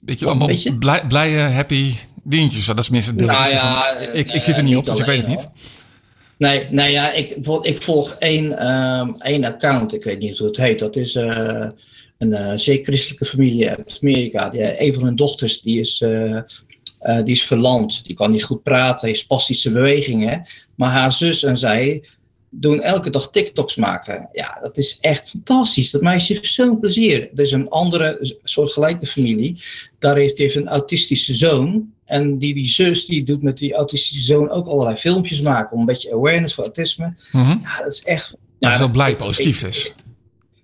[0.00, 2.66] Beetje allemaal blij, blije, happy dingetjes.
[2.66, 4.14] Dat is minstens Nou ik ja, ervan.
[4.14, 5.48] ik, ik eh, zit er niet op, dus ik weet het niet.
[6.36, 10.56] Nee, nou ja, ik, ik volg één, ehm, één account, ik weet niet hoe het
[10.56, 10.78] heet.
[10.78, 11.66] Dat is eh,
[12.22, 14.48] een eh, zeer christelijke familie uit Amerika.
[14.48, 16.36] Die, een van hun dochters die is, eh,
[16.98, 18.04] eh, die is verlamd.
[18.04, 20.46] Die kan niet goed praten, heeft spastische bewegingen.
[20.74, 22.04] Maar haar zus en zij
[22.50, 24.28] doen elke dag TikToks maken.
[24.32, 25.90] Ja, dat is echt fantastisch.
[25.90, 27.30] Dat meisje heeft zo'n plezier.
[27.34, 29.62] Er is een andere soortgelijke familie.
[29.98, 31.92] Daar heeft, heeft een autistische zoon.
[32.12, 35.72] En die, die zus die doet met die autistische zoon ook allerlei filmpjes maken.
[35.72, 37.14] Om een beetje awareness voor autisme.
[37.32, 37.48] Mhm.
[37.62, 38.30] Ja, dat is echt.
[38.58, 39.94] Maar het is wel blij positief dus.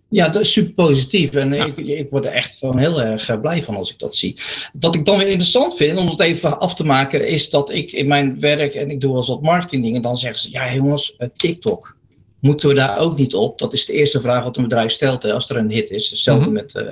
[0.09, 1.31] Ja, dat is super positief.
[1.33, 1.65] En Ja.
[1.65, 4.37] ik, ik word er echt gewoon heel erg eh, blij van als ik dat zie.
[4.81, 7.93] Wat ik dan weer interessant vind, om het even af te maken, is dat ik
[7.93, 11.17] in mijn werk, en ik doe wel eens wat marketingdingen, dan zeggen ze, ja jongens,
[11.17, 11.97] eh, TikTok.
[12.41, 13.59] Moeten we daar ook niet op?
[13.59, 16.11] Dat is de eerste vraag wat een bedrijf stelt hè, als er een hit is.
[16.11, 16.53] Hetzelfde Mhm.
[16.55, 16.85] met, eh,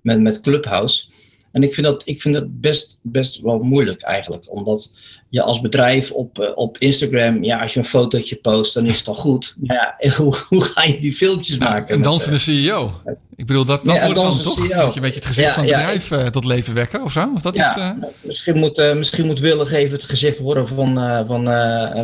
[0.00, 1.04] met, met Clubhouse.
[1.52, 4.44] En ik vind dat, ik vind dat best, best wel moeilijk eigenlijk.
[4.48, 4.92] Omdat
[5.28, 8.98] je als bedrijf op, eh, op Instagram, ja, als je een fotootje post, dan is
[8.98, 9.54] het al goed.
[9.58, 11.88] Maar ja, hoe, hoe ga je die filmpjes Ja, maken?
[11.88, 12.92] en met, dansende eh, CEO.
[13.36, 14.54] Ik bedoel, dat, dat Ja, wordt dan toch?
[14.54, 14.62] CEO.
[14.62, 17.12] Moet je een beetje het gezicht Ja, van het bedrijf eh, tot leven wekken of
[17.12, 17.30] zo?
[17.34, 17.76] Of dat is,
[18.20, 20.94] misschien, moet, eh, misschien moet Willig even het gezicht worden van,
[21.26, 21.44] van,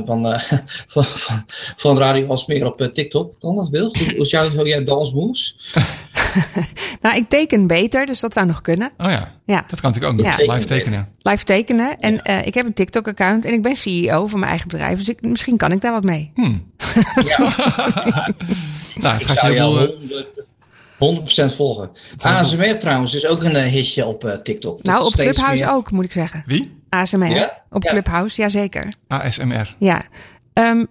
[0.07, 0.41] van,
[0.93, 1.45] van, van,
[1.77, 3.41] van Radio Alsmeer op TikTok.
[3.41, 3.95] Kan dat, Wil?
[3.99, 5.57] Hoe, hoe zou jij dansmoves?
[7.03, 8.91] Nou, ik teken beter, dus dat zou nog kunnen.
[8.99, 10.39] oh ja, Ja, dat kan natuurlijk ook nog.
[10.47, 10.53] Ja.
[10.55, 11.09] Live tekenen.
[11.23, 11.99] live tekenen.
[12.01, 14.97] En eh, ik heb een TikTok-account en ik ben CEO van mijn eigen bedrijf.
[14.99, 16.31] Dus ik, misschien kan ik daar wat mee.
[16.35, 16.73] Hmm.
[17.27, 17.39] Ja,
[18.95, 19.73] Nou, het ik gaat je zou helemaal...
[19.73, 20.25] jou eh,
[20.99, 21.91] 100, 100% volgen.
[22.17, 24.83] ASMR trouwens is ook een eh, hitje op eh, TikTok.
[24.83, 26.43] Nou, op Clubhouse meer- ook, moet ik zeggen.
[26.47, 26.81] Wie?
[26.89, 27.31] ASMR.
[27.31, 27.63] Ja?
[27.71, 27.91] Op Ja.
[27.91, 28.93] Clubhouse, jazeker.
[29.09, 29.75] ASMR.
[29.79, 30.03] Ja.
[30.53, 30.85] Ehm,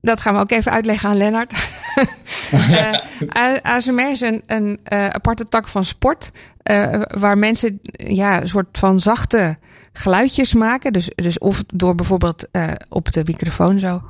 [0.00, 1.52] dat gaan we ook even uitleggen aan Lennart.
[2.50, 2.92] Eh,
[3.36, 6.30] A- ASMR is een, een eh, aparte tak van sport.
[6.62, 9.58] eh, waar mensen ja, een soort van zachte
[9.92, 10.92] geluidjes maken.
[10.92, 14.02] Dus, dus of door bijvoorbeeld eh, op de microfoon zo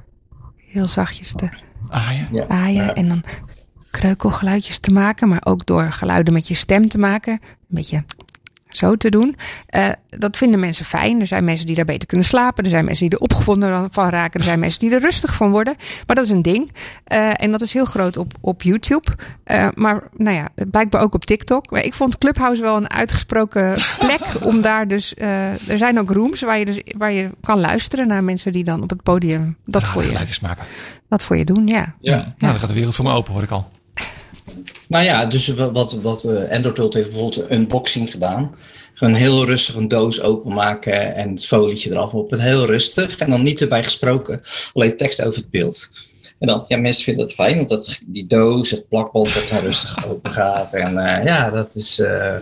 [0.57, 1.44] heel zachtjes te
[2.33, 2.46] ja.
[2.48, 2.85] Aaien.
[2.85, 2.94] Ja.
[2.94, 3.24] En dan
[3.90, 5.29] kreukelgeluidjes te maken.
[5.29, 7.33] Maar ook door geluiden met je stem te maken.
[7.33, 8.05] Een beetje
[8.70, 9.37] zo te doen.
[9.66, 11.20] Eh, dat vinden mensen fijn.
[11.20, 12.64] Er zijn mensen die daar beter kunnen slapen.
[12.64, 14.40] Er zijn mensen die er opgewonden van raken.
[14.40, 15.74] Er zijn mensen die er rustig van worden.
[16.06, 16.72] Maar dat is een ding.
[17.04, 19.09] Eh, en dat is heel groot op, op YouTube.
[19.44, 21.70] Eh, maar nou ja, blijkbaar ook op TikTok.
[21.70, 23.74] Maar ik vond Clubhouse wel een uitgesproken
[24.06, 25.14] plek om daar dus...
[25.14, 28.64] eh, er zijn ook rooms waar je, dus, waar je kan luisteren naar mensen die
[28.64, 30.64] dan op het podium dat, voor, je, maken.
[31.09, 31.66] dat voor je doen.
[31.66, 31.94] Ja.
[32.00, 32.16] Ja.
[32.16, 33.70] Nou, dan gaat de wereld voor me open, hoor ik al.
[34.88, 38.54] Nou ja, dus wat, wat, eh, Android World heeft bijvoorbeeld een unboxing gedaan.
[38.94, 42.30] Gewoon heel rustig een doos openmaken en het folietje eraf op.
[42.30, 44.40] Heel rustig en dan niet erbij gesproken.
[44.72, 45.90] Alleen tekst over het beeld.
[46.38, 50.06] En dan, ja, mensen vinden dat fijn, omdat die doos, het plakband, dat dan rustig
[50.06, 50.72] open gaat.
[50.72, 51.98] En eh, ja, dat is.
[51.98, 52.36] eh,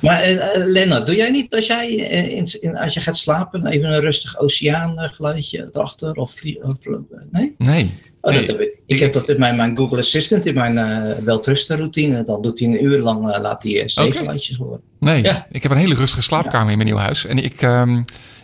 [0.00, 3.66] Maar eh eh, Lennart, doe jij niet als jij eh, in, als je gaat slapen
[3.66, 6.12] even een rustig oceaangeluidje erachter?
[6.12, 6.92] Of of, eh,
[7.30, 7.54] nee?
[7.58, 7.94] Nee.
[8.24, 8.38] Oh, Nee.
[8.38, 8.78] dat heb ik.
[8.86, 12.24] ik heb dat in mijn, mijn Google Assistant, in mijn uh, welterustenroutine.
[12.24, 14.80] Dan doet hij een uur lang, eh, laat hij uh, zeegeluidjes horen.
[15.00, 15.46] Nee, Ja.
[15.50, 17.26] ik heb een hele rustige slaapkamer in mijn nieuw huis.
[17.26, 17.96] En ik, ehm,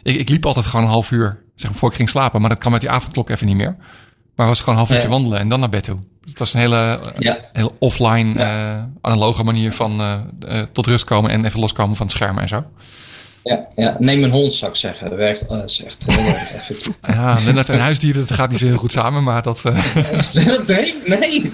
[0.02, 2.40] ik, ik liep altijd gewoon een half uur, zeg maar, voor ik ging slapen.
[2.40, 3.76] Maar dat kan met die avondklok even niet meer.
[4.36, 5.12] Maar was gewoon een half uurtje Ja.
[5.14, 5.98] wandelen en dan naar bed toe.
[6.24, 7.00] Het was een hele,
[7.52, 12.06] eh, offline, eh, analoge manier van eh, eh, tot rust komen en even loskomen van
[12.06, 12.64] het scherm en zo.
[13.42, 15.08] Ja, ja, neem een hond, zou ik zeggen.
[15.08, 16.94] Dat werkt uh, is echt heel erg effectief.
[17.08, 19.84] Ja, Lennart en huisdieren, dat gaat niet zo heel goed samen, maar dat uh,
[20.66, 21.42] nee, nee.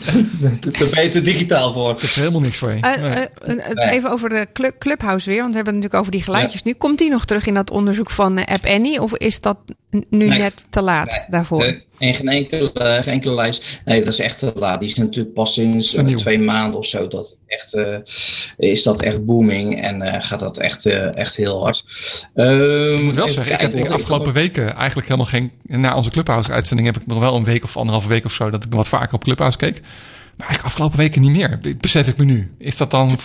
[0.79, 1.91] Daar ben je te digitaal voor.
[1.95, 2.77] ik heb er helemaal niks voor je.
[2.77, 6.13] Uh, uh, uh, even over de club, Clubhouse weer, want we hebben het natuurlijk over
[6.13, 6.61] die geluidjes.
[6.65, 6.71] Ja.
[6.71, 9.59] Nu komt die nog terug in dat onderzoek van App Annie, of is dat
[9.91, 10.39] nu nee.
[10.39, 11.25] net te laat nee.
[11.29, 11.85] daarvoor?
[11.99, 13.81] En geen enkele, geen enkele lijst.
[13.85, 14.81] Nee, dat is echt te laat.
[14.81, 17.09] Die is natuurlijk pas sinds uh, twee maanden of zo.
[17.09, 17.97] Dat echt, uh,
[18.57, 21.85] is dat echt booming en uh, gaat dat echt, echt heel hard.
[22.35, 25.51] Um, ik moet wel zeggen, ik heb de afgelopen weken eigenlijk helemaal geen.
[25.63, 28.65] Na onze Clubhouse-uitzending heb ik nog wel een week of anderhalve week of zo dat
[28.65, 29.81] ik wat vaker op Clubhouse keek.
[29.81, 31.61] Maar eigenlijk afgelopen weken niet meer.
[31.81, 32.55] Besef ik me nu.
[32.59, 33.19] Is dat dan.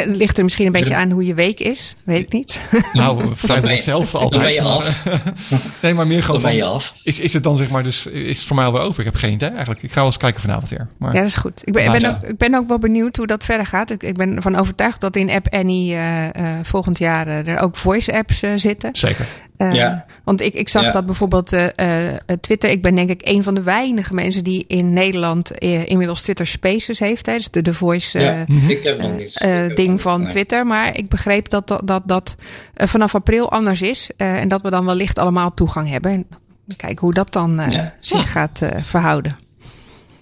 [0.00, 1.94] Het ligt er misschien een beetje aan hoe je week is.
[2.04, 2.60] Weet ik niet.
[2.92, 4.42] Nou, vrijwel hetzelfde altijd.
[4.42, 4.96] ben je maar,
[5.82, 6.94] nee, maar meer gewoon Dan ben je van, af.
[7.02, 8.98] Is, is het dan zeg maar dus, is het voor mij alweer over?
[8.98, 9.82] Ik heb geen idee eigenlijk.
[9.82, 10.86] Ik ga wel eens kijken vanavond weer.
[10.98, 11.62] Maar, Ja, dat is goed.
[11.64, 13.90] Ik ben, ik ben, ook, ik ben ook wel benieuwd hoe dat verder gaat.
[13.90, 17.58] Ik, ik ben ervan overtuigd dat in App Annie eh, eh, volgend jaar eh, er
[17.60, 18.96] ook voice apps eh, zitten.
[18.96, 19.26] Zeker.
[19.68, 20.04] Eh, Ja.
[20.24, 20.90] Want ik, ik zag Ja.
[20.90, 22.70] dat bijvoorbeeld eh, eh, Twitter.
[22.70, 26.98] Ik ben denk ik een van de weinige mensen die in Nederland inmiddels Twitter Spaces
[26.98, 27.26] heeft.
[27.26, 29.34] Hè, dus de, de voice eh, Ja, ik heb nog niets.
[29.36, 30.28] eh, Ik heb ding nog- van nee.
[30.28, 30.66] Twitter.
[30.66, 32.36] Maar ik begreep dat dat, dat, dat
[32.74, 34.10] vanaf april anders is.
[34.16, 36.10] eh, en dat we dan wellicht allemaal toegang hebben.
[36.12, 36.26] En
[36.76, 37.94] kijken hoe dat dan eh, Ja.
[38.00, 39.38] zich gaat eh, verhouden.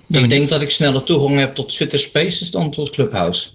[0.09, 3.48] Ik denk dat ik sneller toegang heb tot Twitter Spaces dan tot Clubhouse.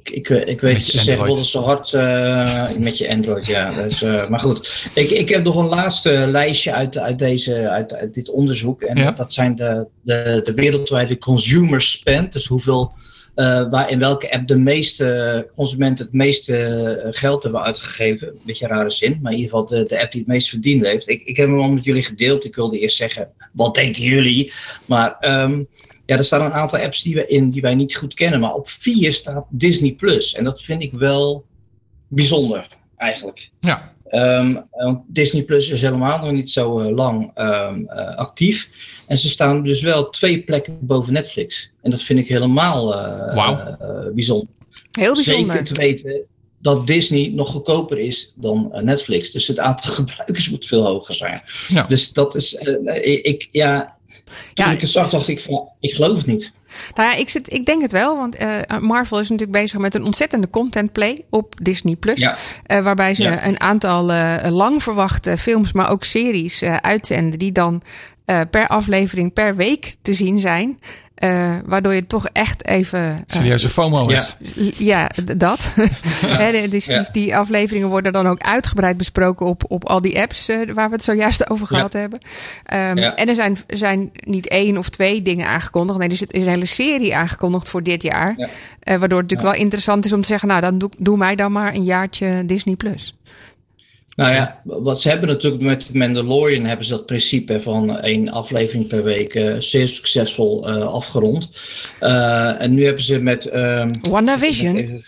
[0.00, 3.82] Ik, ik, ik weet, ze zeggen dat zo hard eh, met je Android, ja.
[3.82, 7.92] Dus, eh, maar goed, ik, ik heb nog een laatste lijstje uit, uit, deze, uit,
[7.92, 8.82] uit dit onderzoek.
[8.82, 9.10] En Ja.
[9.10, 12.32] dat zijn de, de, de wereldwijde consumer spend.
[12.32, 12.92] Dus hoeveel,
[13.34, 18.28] eh, waar in welke app de meeste consumenten het meeste geld hebben uitgegeven.
[18.28, 20.48] Een beetje een rare zin, maar in ieder geval de, de app die het meest
[20.48, 21.08] verdiend heeft.
[21.08, 22.44] Ik, ik heb hem al met jullie gedeeld.
[22.44, 24.52] Ik wilde eerst zeggen, wat denken jullie?
[24.86, 25.62] Maar ehm,
[26.06, 28.40] ja, er staan een aantal apps die, we in, die wij niet goed kennen.
[28.40, 30.34] Maar op 4 staat Disney Plus.
[30.34, 31.44] En dat vind ik wel
[32.08, 33.50] bijzonder, eigenlijk.
[33.60, 33.94] Ja.
[34.08, 38.68] Ehm, want Disney Plus is helemaal nog niet zo eh, lang ehm, eh, actief.
[39.06, 41.72] En ze staan dus wel twee plekken boven Netflix.
[41.82, 43.36] En dat vind ik helemaal eh,
[43.80, 44.48] eh, bijzonder.
[44.90, 45.50] Heel bijzonder.
[45.56, 46.20] Zeker te weten
[46.58, 49.30] dat Disney nog goedkoper is dan Netflix.
[49.30, 51.40] Dus het aantal gebruikers moet veel hoger zijn.
[51.68, 51.82] Ja.
[51.88, 52.54] Dus dat is.
[52.56, 54.34] eh, ik, ik- ja, toen
[54.66, 54.70] Ja.
[54.70, 56.52] ik het zag, dacht ik van, ik geloof het niet.
[56.94, 59.94] Nou ja, ik, zit, ik denk het wel, want eh, Marvel is natuurlijk bezig met
[59.94, 62.20] een ontzettende content play op Disney Plus.
[62.20, 62.36] Ja.
[62.66, 63.46] Eh, waarbij ze Ja.
[63.46, 67.82] een aantal eh, lang verwachte films, maar ook series uitzenden, die dan
[68.50, 70.78] per aflevering per week te zien zijn.
[71.22, 73.00] Eh, waardoor je toch echt even.
[73.00, 74.14] eh, Serieuze FOMO Ja.
[74.16, 74.36] heeft.
[74.78, 75.70] ja, dat.
[76.26, 77.00] Hè, de- dus Ja.
[77.00, 80.88] die, die afleveringen worden dan ook uitgebreid besproken op, op al die apps eh, waar
[80.88, 81.76] we het zojuist over Ja.
[81.76, 82.18] gehad hebben.
[82.64, 83.14] Ehm, Ja.
[83.14, 85.98] En er zijn, zijn niet één of twee dingen aangekondigd.
[85.98, 88.34] Nee, er zit een hele serie aangekondigd voor dit jaar.
[88.36, 88.48] Ja.
[88.80, 91.34] Eh, waardoor het natuurlijk wel interessant is om te zeggen: Nou, dan doe, doe mij
[91.34, 93.16] dan maar een jaartje Disney Plus.
[94.14, 98.88] Nou ja, wat ze hebben natuurlijk met Mandalorian hebben ze dat principe van één aflevering
[98.88, 101.50] per week eh, zeer succesvol eh, afgerond.
[102.00, 105.02] Eh, en nu hebben ze met ehm WandaVision.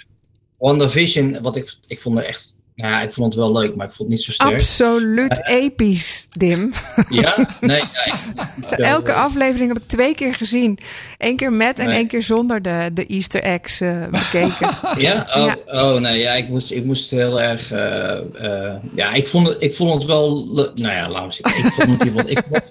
[0.58, 3.86] WandaVision, wat ik, ik vond er echt, nou ja, ik vond het wel leuk, maar
[3.86, 4.52] ik vond het niet zo sterk.
[4.52, 6.72] Absoluut episch, Dim.
[7.08, 7.82] Ja, nee,
[8.70, 10.78] Elke eh, aflevering heb ik twee keer gezien.
[11.18, 11.96] Eén keer met en Nee.
[11.96, 14.68] één keer zonder de, de Easter eggs eh, bekeken.
[15.02, 15.26] Ja?
[15.34, 15.56] Oh, Ja.
[15.92, 17.70] oh nee, ja, ik moest, ik moest heel erg.
[17.72, 20.44] eh, eh, ja, ik vond, het, ik vond het wel.
[20.54, 21.64] Nou ja, laat me zeggen.
[21.64, 22.70] Ik vond het, in ik vond,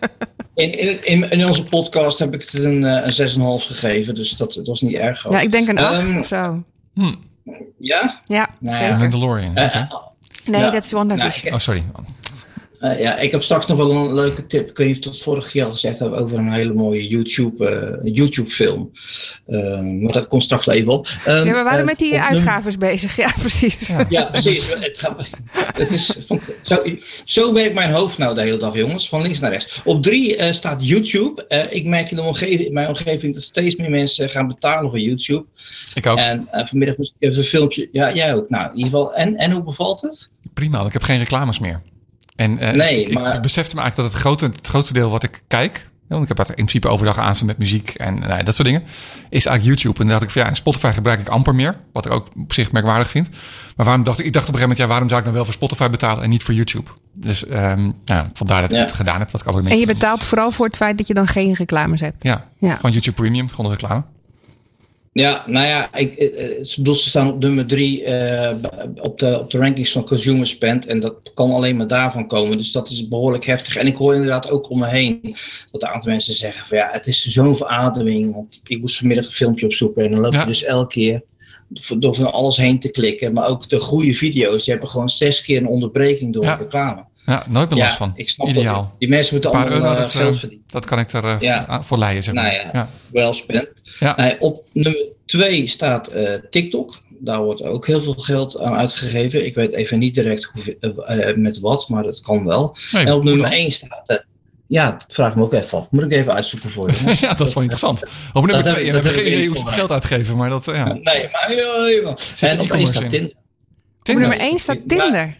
[0.56, 4.68] in, in, onze podcast heb ik het een, eh, een 6,5 gegeven, dus dat, het
[4.68, 5.32] was niet erg.
[5.32, 6.64] ja, ik denk een acht Ehm, of zo.
[7.80, 8.22] Ja?
[8.26, 8.98] Ja, Nou zeker.
[8.98, 9.56] Mandalorian.
[9.56, 9.88] Eh, oké.
[10.46, 10.70] Nee, ja.
[10.70, 11.44] dat is WandaVision.
[11.44, 11.84] Nou, Oh, sorry.
[12.84, 14.70] Eh, ja, ik heb straks nog wel een leuke tip.
[14.70, 17.68] Ik weet niet of dat vorig jaar al gezegd heb over een hele mooie YouTube,
[17.70, 18.92] eh, YouTube film.
[20.02, 21.08] maar dat komt straks wel even op.
[21.26, 23.16] Ehm, Ja, we waren eh, met die nummer- uitgaves bezig.
[23.24, 23.94] Ja, precies.
[24.10, 24.74] Ja, precies.
[24.80, 26.84] Het, gaat, het is, van- zo,
[27.26, 29.10] zo werkt mijn hoofd nou de hele dag, jongens.
[29.10, 29.82] Van links naar rechts.
[29.84, 31.46] Op drie eh, staat YouTube.
[31.48, 34.90] Eh, ik merk in, de omgeving, in mijn omgeving dat steeds meer mensen gaan betalen
[34.90, 35.46] voor YouTube.
[35.94, 36.18] Ik ook.
[36.18, 37.90] En eh, vanmiddag moest ik even een filmpje.
[37.92, 38.50] Ja, jij ook.
[38.50, 39.14] Nou, in ieder geval.
[39.14, 40.30] En, en hoe bevalt het?
[40.54, 41.82] Prima, want ik heb geen reclames meer.
[42.36, 45.10] En eh, Nee, ik, ik maar- besefte me eigenlijk dat het grote, het grootste deel
[45.10, 45.92] wat ik kijk...
[46.08, 48.84] Want ik heb dat in principe overdag aanstaan met muziek en nou, dat soort dingen.
[49.30, 50.00] Is eigenlijk YouTube.
[50.00, 51.78] En dan dacht ik van ja, en Spotify gebruik ik amper meer.
[51.94, 53.30] Wat ik ook op zich merkwaardig vind.
[53.76, 55.36] Maar waarom dacht ik, ik dacht op een gegeven moment, ja, waarom zou ik nou
[55.38, 56.90] wel voor Spotify betalen en niet voor YouTube?
[57.14, 58.84] Dus ehm nou, vandaar dat ik Ja.
[58.84, 59.32] het gedaan heb.
[59.32, 62.02] Dat ik abonnement En je betaalt vooral voor het feit dat je dan geen reclames
[62.02, 62.24] hebt.
[62.24, 62.76] Ja, Ja.
[62.76, 64.04] gewoon YouTube Premium, gewoon de reclame.
[65.14, 68.56] Ja, nou ja, ik, eh, eh, ze bedoel, ze staan op nummer drie eh,
[69.02, 70.86] op, de, op de rankings van consumer spend.
[70.86, 72.58] En dat kan alleen maar daarvan komen.
[72.58, 73.76] Dus dat is behoorlijk heftig.
[73.76, 75.20] En ik hoor inderdaad ook om me heen
[75.72, 78.34] dat een aantal mensen zeggen van ja, het is zo'n verademing.
[78.34, 80.46] Want ik moest vanmiddag een filmpje opzoeken en dan loop je Ja.
[80.46, 81.22] dus elke keer
[81.68, 83.34] door- door van alles heen te klikken.
[83.34, 86.56] Maar ook de goede video's, die hebben gewoon zes keer een onderbreking door Ja.
[86.56, 87.04] reclame.
[87.26, 88.14] Ja, nooit meer last van.
[88.16, 88.82] ik snap Ideaal.
[88.82, 88.96] dat.
[89.00, 90.66] Die mensen moeten Een paar allemaal euro, eh, dat, geld verdienen.
[90.68, 91.84] dat kan ik er eh, Ja.
[91.84, 92.44] voor- leiden, zeg maar.
[92.44, 92.70] Nou ja.
[92.74, 92.88] ja.
[93.12, 93.68] Wel spend.
[94.40, 97.02] Op nummer twee staat eh, TikTok.
[97.20, 99.46] Daar wordt ook heel veel geld aan uitgegeven.
[99.46, 102.78] Ik weet even niet direct eh, eh, met wat, maar dat kan wel.
[102.92, 103.52] Nee, en op nummer wel.
[103.52, 104.10] één staat.
[104.10, 104.18] eh,
[104.68, 105.92] ja, dat vraag ik me ook even af.
[105.92, 107.16] Moet ik even uitzoeken voor je.
[107.22, 108.04] Ja, dat is wel interessant.
[108.34, 109.92] Op nummer Dat twee, heb- we dat hebben heb geen idee hoe ze het geld
[109.92, 110.84] uitgeven, maar dat, ja.
[110.94, 112.18] nee, maar ja, ja.
[112.34, 113.10] Zit En op staat in?
[113.10, 113.32] Tinder.
[114.00, 115.38] Op nummer 1 staat Tinder.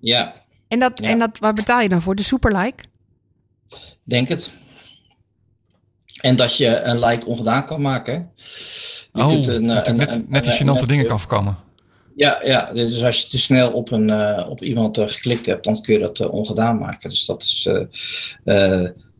[0.00, 0.34] Ja,
[0.68, 1.08] En, dat, Ja.
[1.08, 2.14] en dat, waar betaal je dan voor?
[2.14, 2.84] De superlike?
[4.02, 4.50] denk het.
[6.20, 8.30] En dat je een like ongedaan kan maken.
[9.12, 11.56] oh, kunt een, net, een, net die gênante dingen kan voorkomen.
[12.16, 15.64] Ja, ja, dus als je te snel op, een, uh, op iemand uh, geklikt hebt,
[15.64, 17.10] dan kun je dat uh, ongedaan maken.
[17.10, 17.68] Dus dat is.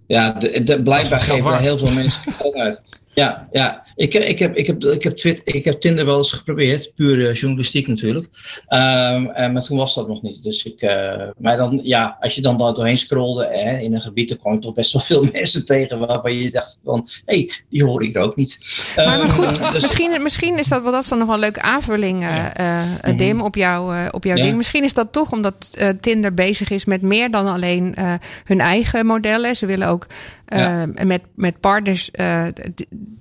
[0.07, 2.81] ja, de, de, blijkbaar geven heel veel mensen geld uit.
[3.15, 3.86] Ja, ja.
[3.97, 7.19] Ik, ik, heb, ik, heb, ik, heb Twitter, ik heb Tinder wel eens geprobeerd, puur
[7.19, 8.29] uh, journalistiek natuurlijk.
[8.69, 10.43] Um, en, maar toen was dat nog niet.
[10.43, 14.01] Dus ik, uh, maar dan, ja, als je dan daar doorheen scrolde hè, in een
[14.01, 17.37] gebied, dan kwam je toch best wel veel mensen tegen waarvan je dacht van, hé,
[17.37, 18.59] hey, die hoor ik er ook niet.
[18.97, 21.37] Maar, maar goed, uh, dus, misschien, misschien is dat wel, dat is dan nog wel
[21.37, 24.43] een leuke aanvulling, mm Dim, op, jou, op jouw ja.
[24.43, 24.57] ding.
[24.57, 27.95] Misschien is dat toch omdat Tinder bezig is met meer dan alleen
[28.45, 29.57] hun eigen modellen.
[29.57, 30.07] Ze willen ook
[30.47, 30.87] ja.
[31.05, 32.11] met, met partners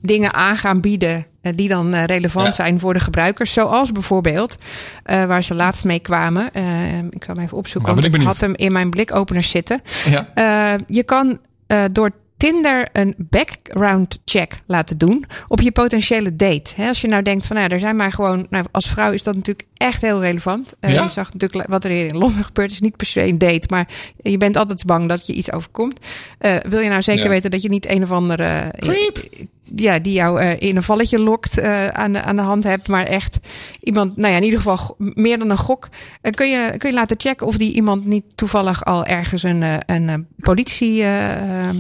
[0.02, 3.54] dingen aangaan gaan bieden eh, die dan eh, relevant zijn voor de gebruikers.
[3.54, 4.58] Zoals bijvoorbeeld
[5.06, 6.50] uh, waar ze laatst mee kwamen.
[6.54, 7.94] Uh, ik ga hem even opzoeken.
[7.94, 9.82] Want ik, ik had hem in mijn blikopeners zitten.
[10.10, 10.30] Ja.
[10.36, 11.40] Uh, je kan
[11.92, 16.74] door Tinder een background check laten doen op je potentiële date.
[16.88, 19.36] als je nou denkt van, nou, er zijn maar gewoon, nou, als vrouw is dat
[19.36, 20.74] natuurlijk echt heel relevant.
[20.82, 21.04] Uh, ja?
[21.04, 23.68] Je zag natuurlijk wat er hier in Londen gebeurt, is niet per se een date,
[23.70, 26.00] maar je bent altijd bang dat je iets overkomt.
[26.40, 27.30] Uh, wil je nou zeker ja.
[27.30, 28.74] weten dat je niet een of andere
[29.76, 32.88] ja, die jou uh, in een valletje lokt uh, aan, de, aan de hand hebt.
[32.88, 33.40] Maar echt
[33.80, 35.88] iemand, nou ja, in ieder geval meer dan een gok.
[36.22, 39.64] Uh, kun, je, kun je laten checken of die iemand niet toevallig al ergens een,
[39.86, 41.04] een politie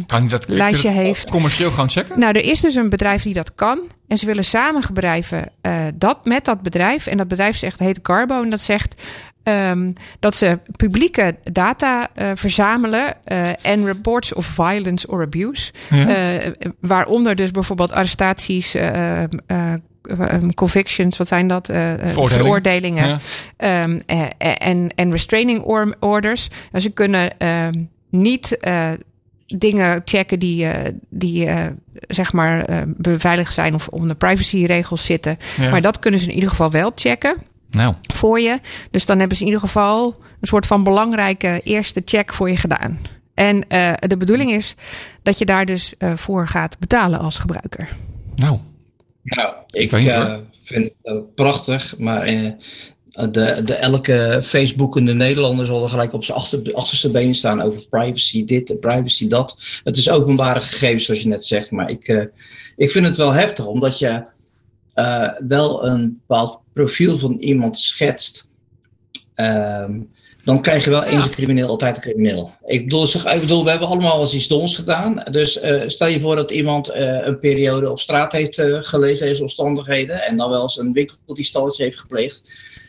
[0.06, 1.30] kan dat, lijstje heeft.
[1.30, 2.20] Commercieel gaan checken?
[2.20, 3.80] Nou, er is dus een bedrijf die dat kan.
[4.08, 5.52] En ze willen samen bedrijven
[5.96, 7.08] dat met dat bedrijf.
[7.08, 8.42] En dat bedrijf zegt, heet Carbo.
[8.42, 9.02] En dat zegt,
[9.48, 15.72] Um, dat ze publieke data uh, verzamelen uh, en reports of violence or abuse.
[15.90, 16.08] Ja.
[16.08, 18.76] Uh, waaronder dus bijvoorbeeld arrestaties,
[19.48, 21.66] um, convictions, wat zijn dat?
[21.66, 22.30] Veroordeling.
[22.30, 23.20] veroordelingen.
[23.58, 23.84] Ja.
[23.84, 24.02] Um,
[24.38, 25.62] en, en restraining
[26.00, 26.50] orders.
[26.72, 27.32] Dus ze kunnen
[28.10, 28.58] niet
[29.46, 30.68] dingen checken die,
[31.10, 31.50] die
[32.08, 35.38] zeg maar beveiligd zijn of onder privacyregels zitten.
[35.58, 35.70] Ja.
[35.70, 37.36] Maar dat kunnen ze in ieder geval wel checken
[37.76, 37.94] nou.
[38.14, 38.60] voor je.
[38.92, 42.58] Dus dan hebben ze in ieder geval een soort van belangrijke eerste check voor je
[42.58, 43.00] gedaan.
[43.34, 44.76] En uh, de bedoeling is
[45.24, 47.96] dat je daar dus uh, voor gaat betalen als gebruiker.
[48.36, 48.58] Nou,
[49.24, 52.26] nou ik uh, vind het prachtig, maar
[53.12, 57.88] de, de elke Facebookende Nederlander zal er gelijk op zijn achter, achterste benen staan over
[57.90, 59.58] privacy dit, privacy dat.
[59.84, 62.30] Het is openbare gegevens zoals je net zegt, maar ik,
[62.76, 64.24] ik vind het wel heftig omdat je
[64.96, 68.48] uh, wel een bepaald profiel van iemand schetst,
[69.36, 70.10] um,
[70.44, 72.52] dan krijg je wel eens een crimineel, altijd een crimineel.
[72.66, 75.24] Ik bedoel, zeg, ik bedoel we hebben allemaal wel eens iets doms gedaan.
[75.32, 79.42] Dus uh, stel je voor dat iemand uh, een periode op straat heeft gelezen, deze
[79.42, 82.44] omstandigheden, en dan wel eens een winkeldiefstaltje heeft gepleegd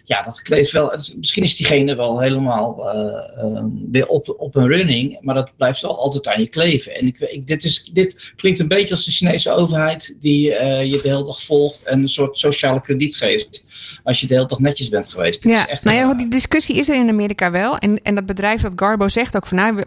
[0.07, 0.93] ja, dat kleedt wel.
[1.17, 5.99] Misschien is diegene wel helemaal uh, weer op, op een running, maar dat blijft wel
[5.99, 6.95] altijd aan je kleven.
[6.95, 10.85] En ik, ik, dit, is, dit klinkt een beetje als de Chinese overheid die uh,
[10.85, 13.65] je de hele dag volgt en een soort sociale krediet geeft.
[14.05, 15.43] Als je de hele dag netjes bent geweest.
[15.43, 17.79] Dit ja, nou ja, want die discussie is er in Amerika wel.
[17.79, 19.83] En, en dat bedrijf dat Garbo zegt ook van nou,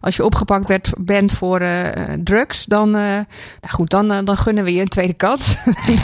[0.00, 1.62] als je opgepakt werd, bent voor
[2.24, 3.24] drugs, dan, nou
[3.68, 5.54] goed, dan, dan gunnen we je een tweede kans.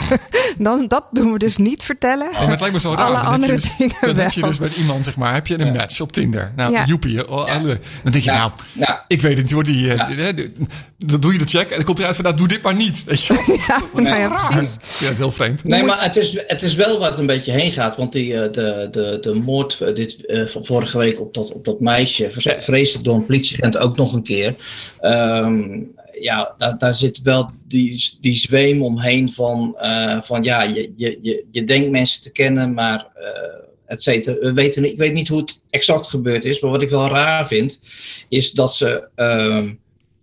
[0.57, 2.29] dan, dat doen we dus niet vertellen.
[2.29, 3.05] Oh, het lijkt me zo raar.
[3.05, 6.01] Alle andere dingen Dan heb je dus met iemand, zeg maar, heb je een match
[6.01, 6.51] op Tinder.
[6.55, 6.85] Nou, ja.
[6.85, 7.29] joepie.
[7.29, 7.59] Oh, ja.
[8.03, 8.51] Dan denk je, nou,
[9.07, 9.63] ik weet het niet hoor.
[9.63, 10.31] Die, ja.
[10.33, 10.51] die,
[10.97, 13.03] dan doe je de check en dan komt eruit van, nou, doe dit maar niet.
[13.03, 13.33] Weet je
[13.95, 14.77] Ja, ja, precies.
[14.99, 15.63] Ja, heel vreemd.
[15.63, 17.97] Nee, maar het is, het is wel wat een beetje heen gaat.
[17.97, 22.31] Want die, de, de, de moord dit, uh, vorige week op dat, op dat meisje,
[22.61, 24.55] vreselijk door een politieagent ook nog een keer.
[25.01, 30.93] Um, ja, daar, daar zit wel die, die zweem omheen van, uh, van ja, je,
[30.95, 34.39] je, je, je denkt mensen te kennen, maar uh, et cetera.
[34.39, 37.47] We weten, ik weet niet hoe het exact gebeurd is, maar wat ik wel raar
[37.47, 37.81] vind,
[38.29, 39.69] is dat ze uh,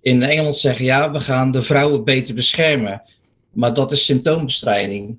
[0.01, 3.03] in Engeland zeggen, ja, we gaan de vrouwen beter beschermen.
[3.53, 5.19] Maar dat is symptoombestrijding.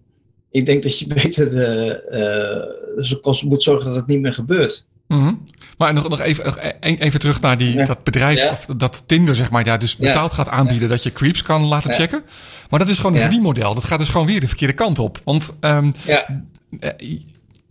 [0.52, 4.86] Ik denk dat je beter de, uh, moet zorgen dat het niet meer gebeurt.
[5.08, 5.44] Mm.
[5.80, 7.84] Maar nog, nog even, e-, even terug naar die, ja.
[7.84, 8.52] dat bedrijf, ja.
[8.52, 11.94] of dat Tinder, zeg maar, ja, dus betaald gaat aanbieden dat je creeps kan laten
[11.94, 12.24] checken.
[12.70, 13.74] Maar dat is gewoon een verdienmodel.
[13.74, 15.22] Dat gaat dus gewoon weer de verkeerde kant op.
[15.24, 15.94] Want um,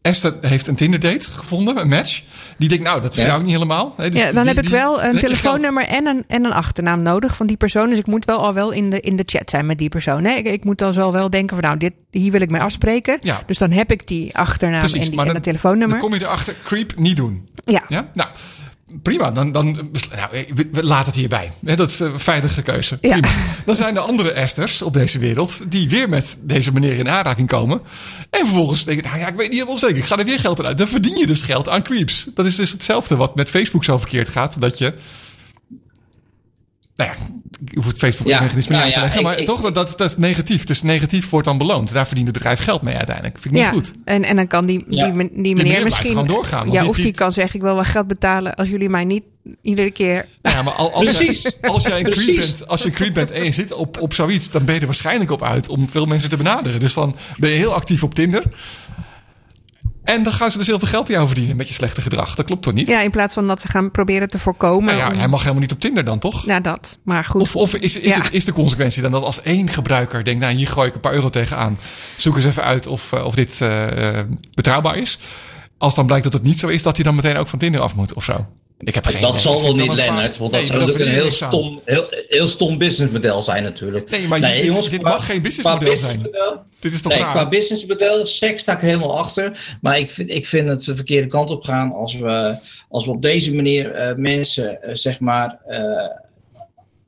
[0.09, 2.23] Esther heeft een Tinder date gevonden, een match.
[2.59, 3.95] Die denkt, nou, dat vertrouw ik niet helemaal.
[3.97, 7.37] Dus ja, dan die, heb ik wel een telefoonnummer en een, en een achternaam nodig
[7.37, 7.89] van die persoon.
[7.89, 10.25] Dus ik moet wel al wel in de, in de chat zijn met die persoon.
[10.25, 10.35] Hè?
[10.35, 13.19] Ik, ik moet dan zo wel denken van, nou, dit, hier wil ik mee afspreken.
[13.23, 13.43] Ja.
[13.47, 15.99] Dus dan heb ik die achternaam Precies, en, die, en het telefoonnummer.
[15.99, 17.49] Dan kom je erachter, creep niet doen.
[17.65, 17.83] Ja.
[17.89, 18.11] ja?
[18.15, 18.31] Nou,
[19.03, 21.53] prima, dan, dan nou, we, laten het hierbij.
[21.61, 22.97] Dat is een veilige keuze.
[22.97, 23.29] Prima.
[23.65, 27.49] Dan zijn er andere esters op deze wereld die weer met deze meneer in aanraking
[27.49, 27.81] komen.
[28.31, 30.65] En vervolgens denken, nou ja, ik weet niet helemaal zeker, ik ga er weer geld
[30.65, 30.79] uit.
[30.79, 32.27] Dan verdien je dus geld aan creeps.
[32.35, 34.61] Dat is dus hetzelfde wat met Facebook zo verkeerd gaat.
[34.61, 34.95] Dat je
[36.99, 37.17] nou ja,
[37.65, 40.65] je hoeft Facebook ja, mechanisme niet nou te leggen, maar toch, dat, dat, is negatief.
[40.65, 41.93] Dus negatief wordt dan beloond.
[41.93, 43.39] Daar verdient het bedrijf geld mee uiteindelijk.
[43.39, 43.93] Vind ik niet goed.
[44.05, 46.11] En, en dan kan die, die, die, meneer misschien...
[46.11, 46.71] gewoon doorgaan.
[46.71, 49.23] Ja, of die, kan zeggen, ik wil wel geld betalen als jullie mij niet
[49.63, 50.27] iedere keer...
[50.43, 53.31] Ja, maar als, als, jij, als jij een creep bent, als je een creep bent
[53.31, 54.51] en je zit op, op zoiets...
[54.51, 56.81] dan ben je er waarschijnlijk op uit om veel mensen te benaderen.
[56.81, 58.43] Dus dan ben je heel actief op Tinder...
[60.09, 62.35] En dan gaan ze dus heel veel geld aan jou verdienen met je slechte gedrag.
[62.35, 62.89] Dat klopt toch niet?
[62.89, 64.97] Ja, in plaats van dat ze gaan proberen te voorkomen.
[64.97, 66.47] Nou ja, hij mag helemaal niet op Tinder dan, toch?
[66.47, 66.99] Ja, dat.
[67.03, 67.41] Maar goed.
[67.41, 70.41] Of, of is, is, het, is de consequentie dan dat als één gebruiker denkt...
[70.41, 71.79] nou, hier gooi ik een paar euro tegenaan.
[72.17, 73.87] Zoek eens even uit of, eh, of dit uh,
[74.55, 75.19] betrouwbaar is.
[75.79, 77.81] Als dan blijkt dat het niet zo is, dat hij dan meteen ook van Tinder
[77.81, 78.47] af moet of zo.
[78.79, 80.39] Ik heb geen dat zal wel niet, Lennart.
[80.39, 84.11] Want dat zou natuurlijk een heel stom, heel, heel stom businessmodel zijn natuurlijk.
[84.11, 86.23] Nee, maar dit, jongens, dit mag geen businessmodel zijn.
[86.81, 87.31] dit is toch nee, raar?
[87.31, 89.77] Qua businessmodel, seks sta ik helemaal achter.
[89.81, 92.59] Maar ik vind, ik vind het de verkeerde kant op gaan als we,
[92.89, 96.09] als we op deze manier uh, mensen, uh, zeg maar, uh,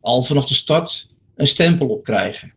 [0.01, 1.07] al vanaf de start
[1.37, 2.53] een stempel op krijgen.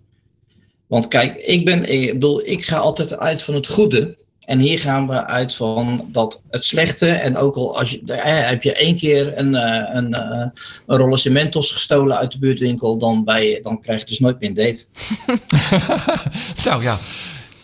[0.87, 4.17] Want kijk, ik, ben, ik bedoel, ik ga altijd uit van het goede.
[4.45, 7.09] En hier gaan we uit van dat het slechte.
[7.09, 10.45] En ook al als je, eh, heb je één keer een, uh, een, uh,
[10.87, 14.49] een rolletje Mentos gestolen uit de buurtwinkel, dan, bij, dan krijg je dus nooit meer
[14.49, 14.85] een date.
[16.69, 16.97] nou ja.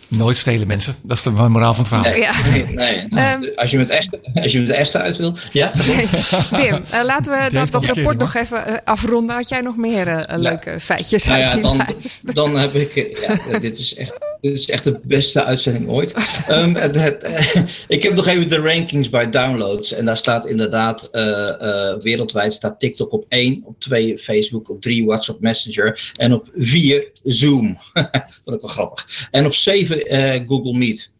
[0.08, 0.94] Nooit stelen mensen.
[1.02, 2.12] Dat is de moraal van het verhaal.
[2.52, 3.32] Nee, nee, nee.
[3.34, 5.36] Um, als, je met Esther, als je met Esther uit wil.
[5.52, 5.70] Ja.
[6.56, 9.34] Tim, uh, laten we dat, dat rapport nog even afronden.
[9.34, 10.36] Had jij nog meer uh, ja.
[10.36, 11.86] leuke feitjes nou uit ja, dan,
[12.22, 13.18] dan heb ik...
[13.48, 16.14] Ja, dit is echt dit is echt de beste uitzending ooit.
[16.50, 17.24] um, het, het,
[17.88, 19.92] ik heb nog even de rankings bij downloads.
[19.92, 24.82] En daar staat inderdaad uh, uh, wereldwijd staat TikTok op 1, op 2 Facebook, op
[24.82, 27.78] 3 WhatsApp Messenger en op 4 Zoom.
[27.92, 29.28] dat vond ik wel grappig.
[29.30, 31.10] En op 7 uh, Google Meet.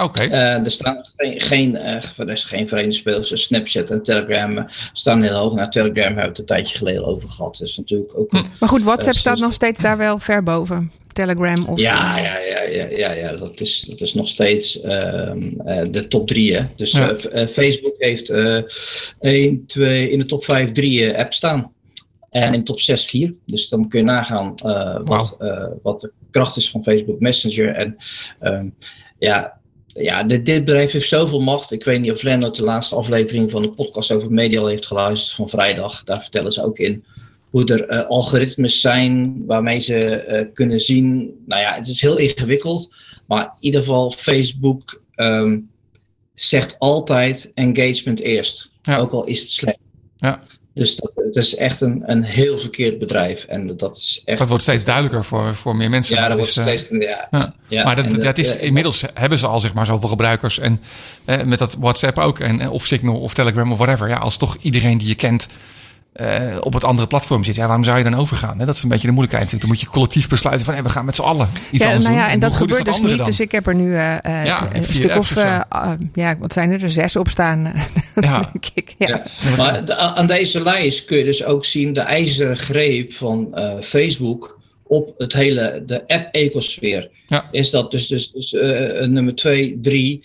[0.00, 0.22] Oké.
[0.22, 0.28] Okay.
[0.64, 3.42] er staan geen, geen, er is geen verenigde spelers.
[3.42, 5.54] Snapchat en Telegram staan heel hoog.
[5.54, 7.56] Nou, Telegram hebben we het een tijdje geleden over gehad.
[7.56, 8.30] Dus natuurlijk ook.
[8.30, 8.42] Hm.
[8.60, 10.92] Maar goed, WhatsApp staat nog steeds daar wel ver boven.
[11.12, 11.80] Telegram of...
[11.80, 13.32] Ja, ja, ja, ja, ja, ja.
[13.32, 16.56] Dat, is, dat is nog steeds uh, uh, de top drie.
[16.56, 16.64] Hè?
[16.76, 17.16] Dus ja.
[17.32, 18.30] uh, Facebook heeft
[19.20, 21.72] 1, 2, in de top 5 drie apps staan.
[22.30, 23.34] En in de top 6 vier.
[23.46, 24.54] Dus dan kun je nagaan
[25.04, 25.78] wat, wow.
[25.82, 27.74] wat de kracht is van Facebook Messenger.
[27.74, 27.96] En
[28.40, 28.74] um,
[29.18, 29.60] ja,
[29.94, 31.72] ja, dit, dit, bedrijf heeft zoveel macht.
[31.72, 35.34] Ik weet niet of Lennart de laatste aflevering van de podcast over media heeft geluisterd
[35.34, 36.04] van vrijdag.
[36.04, 37.04] Daar vertellen ze ook in
[37.50, 41.34] hoe er uh, algoritmes zijn waarmee ze uh, kunnen zien.
[41.46, 42.94] Nou ja, het is heel ingewikkeld.
[43.26, 45.70] Maar in ieder geval, Facebook um,
[46.34, 48.70] zegt altijd engagement eerst.
[48.82, 48.98] Ja.
[48.98, 49.78] Ook al is het slecht.
[50.16, 50.42] Ja.
[50.74, 53.44] Dus dat, het is echt een, een heel verkeerd bedrijf.
[53.44, 54.38] En dat is echt.
[54.38, 56.16] Dat wordt steeds duidelijker voor, voor meer mensen.
[56.16, 56.86] Ja, dat, wordt is, steeds.
[56.90, 57.28] Ja.
[57.30, 57.54] ja.
[57.68, 57.84] ja.
[57.84, 60.58] Maar dat, dat, dat, is, inmiddels hebben ze al zeg maar zoveel gebruikers.
[60.58, 60.80] En
[61.24, 62.38] eh, met dat WhatsApp ook.
[62.38, 64.08] En, of Signal of Telegram of whatever.
[64.08, 65.46] Ja, als toch iedereen die je kent
[66.20, 67.54] uh, op het andere platform zit.
[67.54, 68.58] Ja, waarom zou je dan overgaan?
[68.58, 68.66] Hè?
[68.66, 69.60] Dat is een beetje de moeilijkheid natuurlijk.
[69.60, 72.06] Dan moet je collectief besluiten van hey, we gaan met z'n allen iets ja, anders
[72.06, 72.32] nou ja, doen.
[72.32, 73.16] En dat gebeurt dus niet.
[73.16, 73.26] Dan?
[73.26, 75.60] Dus ik heb er nu uh, ja, een stuk of, uh,
[76.12, 77.72] ja, wat zijn er, er zes op staan.
[78.14, 78.50] Ja.
[78.74, 79.08] ik, ja.
[79.08, 79.22] ja.
[79.56, 84.58] Maar de, aan deze lijst kun je dus ook zien de ijzeren greep van Facebook
[84.82, 87.10] op het hele, de app-ecosfeer.
[87.26, 87.48] Ja.
[87.50, 88.52] Is dat dus, dus, dus
[89.08, 90.24] nummer 2, 3,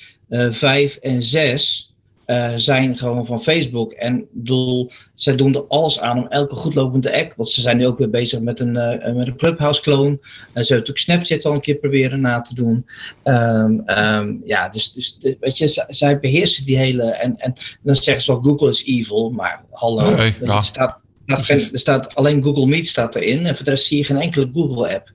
[0.51, 1.86] 5 en 6
[2.27, 3.91] uh, zijn gewoon van Facebook.
[3.91, 7.33] En bedoel, zij doen er alles aan om elke goedlopende app.
[7.35, 10.09] Want ze zijn nu ook weer bezig met een, uh, met een Clubhouse clone.
[10.09, 10.23] Uh, ze
[10.53, 12.85] hebben natuurlijk Snapchat al een keer proberen na te doen.
[13.23, 17.03] Um, um, ja, dus, dus de, weet je, zij beheersen die hele.
[17.03, 17.53] En, en
[17.83, 19.29] dan zeggen ze wel Google is evil.
[19.29, 20.61] Maar hallo, nee, ja.
[20.61, 23.45] staat, er staat alleen Google Meet staat erin.
[23.45, 25.11] En voor de rest zie je geen enkele Google app.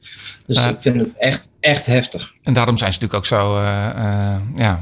[0.47, 2.33] Dus uh, ik vind het echt, echt heftig.
[2.43, 4.81] En daarom zijn ze natuurlijk ook zo uh, uh, ja,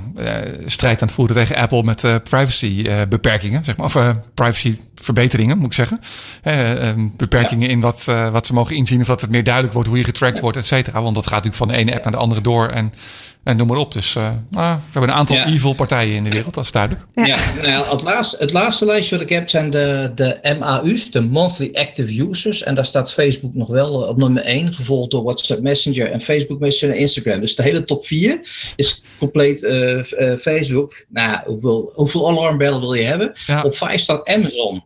[0.66, 3.86] strijd aan het voeren tegen Apple met privacy beperkingen, zeg maar.
[3.86, 5.98] Of privacy verbeteringen, moet ik zeggen.
[7.16, 7.72] beperkingen ja.
[7.72, 9.00] in wat, wat ze mogen inzien.
[9.00, 11.02] Of dat het meer duidelijk wordt hoe je getrackt wordt, et cetera.
[11.02, 12.68] Want dat gaat natuurlijk van de ene app naar de andere door.
[12.68, 12.92] En
[13.43, 13.93] en noem maar op.
[13.93, 15.47] Dus uh, nou, we hebben een aantal ja.
[15.47, 17.07] evil partijen in de wereld, dat is duidelijk.
[17.14, 21.11] Ja, ja nou het, laatste, het laatste lijstje wat ik heb zijn de, de MAU's,
[21.11, 22.62] de Monthly Active Users.
[22.62, 26.61] En daar staat Facebook nog wel op nummer 1, gevolgd door WhatsApp Messenger en Facebook
[26.61, 27.41] Messenger en Instagram.
[27.41, 28.41] Dus de hele top 4
[28.76, 31.05] is compleet uh, uh, Facebook.
[31.09, 33.32] Nou, hoeveel, hoeveel alarmbellen wil je hebben?
[33.47, 33.62] Ja.
[33.62, 34.82] Op 5 staat Amazon,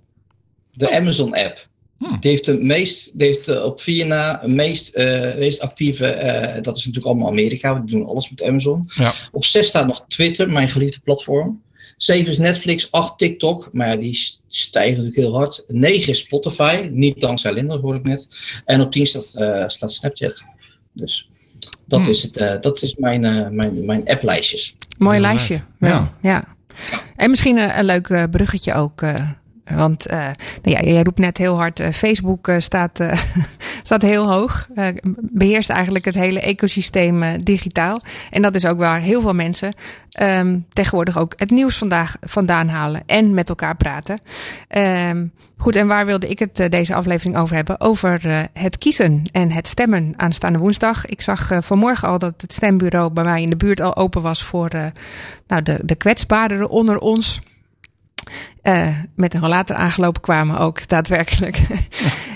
[0.72, 0.94] de oh.
[2.04, 2.20] Hmm.
[2.20, 6.62] Die heeft, de meest, die heeft op vier na de meest, uh, meest actieve, uh,
[6.62, 8.90] dat is natuurlijk allemaal Amerika, we doen alles met Amazon.
[8.94, 9.14] Ja.
[9.32, 11.62] Op zes staat nog Twitter, mijn geliefde platform.
[11.96, 15.64] Zeven is Netflix, acht TikTok, maar ja, die stijgen natuurlijk heel hard.
[15.68, 18.28] Negen is Spotify, niet dankzij Linda, hoor ik net.
[18.64, 20.42] En op tien staat, uh, staat Snapchat.
[20.92, 21.28] Dus
[21.86, 22.10] dat hmm.
[22.10, 23.20] is, het, dat is mijn,
[23.54, 24.76] mijn, mijn applijstjes.
[24.98, 25.60] Mooi lijstje.
[25.80, 26.12] Ja.
[26.22, 26.44] ja.
[27.16, 29.02] En misschien een, een leuk bruggetje ook
[29.70, 30.18] Want uh,
[30.62, 33.00] nou ja, jij roept net heel hard, uh, Facebook uh, staat,
[33.82, 34.68] staat heel hoog.
[35.16, 38.02] beheerst eigenlijk het hele ecosysteem digitaal.
[38.30, 39.74] En dat is ook waar heel veel mensen
[40.20, 44.20] um, tegenwoordig ook het nieuws vandaag vandaan halen en met elkaar praten.
[45.08, 47.80] Um, goed, en waar wilde ik het deze aflevering over hebben?
[47.80, 48.20] Over
[48.52, 51.06] het kiezen en het stemmen aanstaande woensdag.
[51.06, 54.42] Ik zag vanmorgen al dat het stembureau bij mij in de buurt al open was
[54.42, 54.70] voor
[55.46, 57.40] nou, de, de onder ons.
[58.62, 61.58] Uh, met een rollator aangelopen kwamen ook daadwerkelijk.
[61.58, 61.78] uh,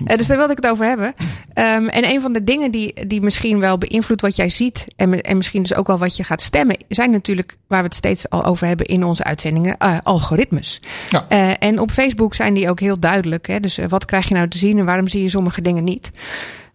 [0.17, 1.07] dus daar wilde ik het over hebben.
[1.55, 4.85] Um, en een van de dingen die, die misschien wel beïnvloedt wat jij ziet.
[4.97, 6.77] En, en misschien dus ook wel wat je gaat stemmen.
[6.89, 10.83] Zijn natuurlijk, waar we het steeds al over hebben in onze uitzendingen, uh, algoritmes.
[11.11, 11.29] Ja.
[11.59, 13.47] en op Facebook zijn die ook heel duidelijk.
[13.47, 13.61] Hè?
[13.61, 16.11] Dus wat krijg je nou te zien en waarom zie je sommige dingen niet?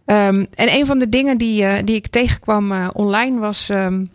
[0.06, 3.68] Um, en een van de dingen die, die ik tegenkwam online was.
[3.68, 4.10] Um,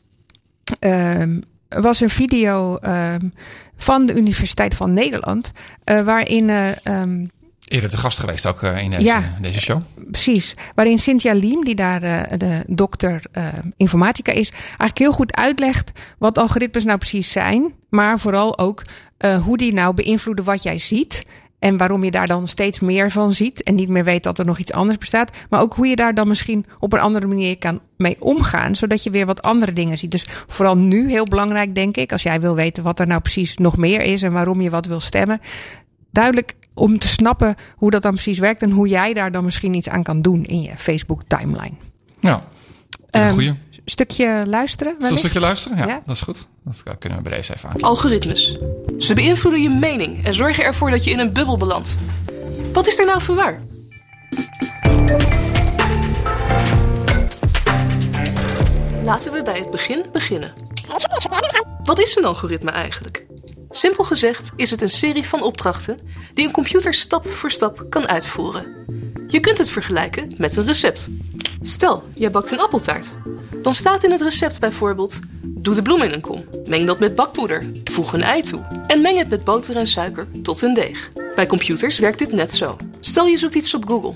[1.69, 3.33] was een video um,
[3.79, 5.51] van de Universiteit van Nederland,
[5.85, 6.49] uh, waarin.
[6.83, 7.31] Um,
[7.67, 9.81] Eerder te gast geweest ook uh, in deze, ja, deze show.
[10.11, 10.55] Precies.
[10.75, 11.99] Waarin Cynthia Liem, die daar
[12.37, 13.21] de dokter
[13.75, 17.73] informatica is, eigenlijk heel goed uitlegt wat algoritmes nou precies zijn.
[17.89, 18.83] Maar vooral ook
[19.43, 21.25] hoe die nou beïnvloeden wat jij ziet.
[21.59, 24.45] En waarom je daar dan steeds meer van ziet en niet meer weet dat er
[24.45, 25.31] nog iets anders bestaat.
[25.49, 29.03] Maar ook hoe je daar dan misschien op een andere manier kan mee omgaan, zodat
[29.03, 30.11] je weer wat andere dingen ziet.
[30.11, 33.57] Dus vooral nu heel belangrijk, denk ik, als jij wil weten wat er nou precies
[33.57, 35.39] nog meer is en waarom je wat wil stemmen.
[36.11, 39.73] Duidelijk om te snappen hoe dat dan precies werkt en hoe jij daar dan misschien
[39.73, 41.75] iets aan kan doen in je Facebook timeline.
[42.19, 42.43] Ja,
[43.09, 43.53] een um, goeie
[43.89, 44.93] stukje luisteren?
[44.97, 45.77] Zullen een stukje luisteren?
[45.77, 46.47] Ja, dat is goed.
[46.63, 47.81] Dat kunnen we bij deze even aan.
[47.81, 48.57] Algoritmes.
[48.97, 51.97] Ze beïnvloeden je mening en zorgen ervoor dat je in een bubbel belandt.
[52.73, 53.61] Wat is er nou van waar?
[59.03, 60.53] Laten we bij het begin beginnen.
[61.83, 63.25] Wat is een algoritme eigenlijk?
[63.69, 65.99] Simpel gezegd is het een serie van opdrachten
[66.33, 68.65] die een computer stap voor stap kan uitvoeren.
[69.27, 71.07] Je kunt het vergelijken met een recept.
[71.61, 73.11] Stel, jij bakt een appeltaart.
[73.61, 77.15] Dan staat in het recept bijvoorbeeld: doe de bloem in een kom, meng dat met
[77.15, 81.11] bakpoeder, voeg een ei toe en meng het met boter en suiker tot een deeg.
[81.35, 82.77] Bij computers werkt dit net zo.
[82.99, 84.13] Stel je zoekt iets op Google.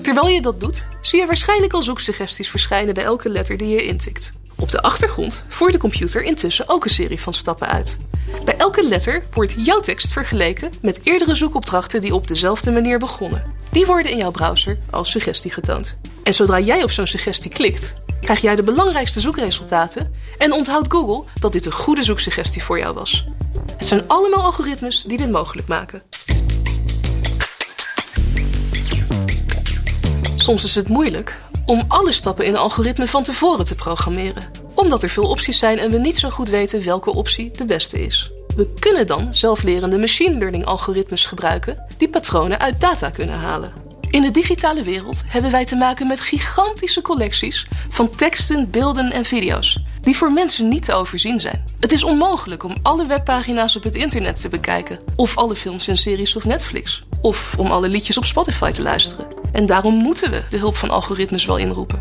[0.00, 3.84] Terwijl je dat doet, zie je waarschijnlijk al zoeksuggesties verschijnen bij elke letter die je
[3.84, 4.32] intikt.
[4.56, 7.98] Op de achtergrond voert de computer intussen ook een serie van stappen uit.
[8.44, 13.42] Bij elke letter wordt jouw tekst vergeleken met eerdere zoekopdrachten die op dezelfde manier begonnen.
[13.70, 15.96] Die worden in jouw browser als suggestie getoond.
[16.22, 21.30] En zodra jij op zo'n suggestie klikt, krijg jij de belangrijkste zoekresultaten en onthoudt Google
[21.40, 23.26] dat dit een goede zoeksuggestie voor jou was.
[23.76, 26.02] Het zijn allemaal algoritmes die dit mogelijk maken.
[30.36, 35.02] Soms is het moeilijk om alle stappen in een algoritme van tevoren te programmeren, omdat
[35.02, 38.32] er veel opties zijn en we niet zo goed weten welke optie de beste is.
[38.56, 43.83] We kunnen dan zelflerende machine learning algoritmes gebruiken die patronen uit data kunnen halen.
[44.14, 49.24] In de digitale wereld hebben wij te maken met gigantische collecties van teksten, beelden en
[49.24, 51.64] video's, die voor mensen niet te overzien zijn.
[51.80, 55.96] Het is onmogelijk om alle webpagina's op het internet te bekijken, of alle films en
[55.96, 59.26] series op Netflix, of om alle liedjes op Spotify te luisteren.
[59.52, 62.00] En daarom moeten we de hulp van algoritmes wel inroepen,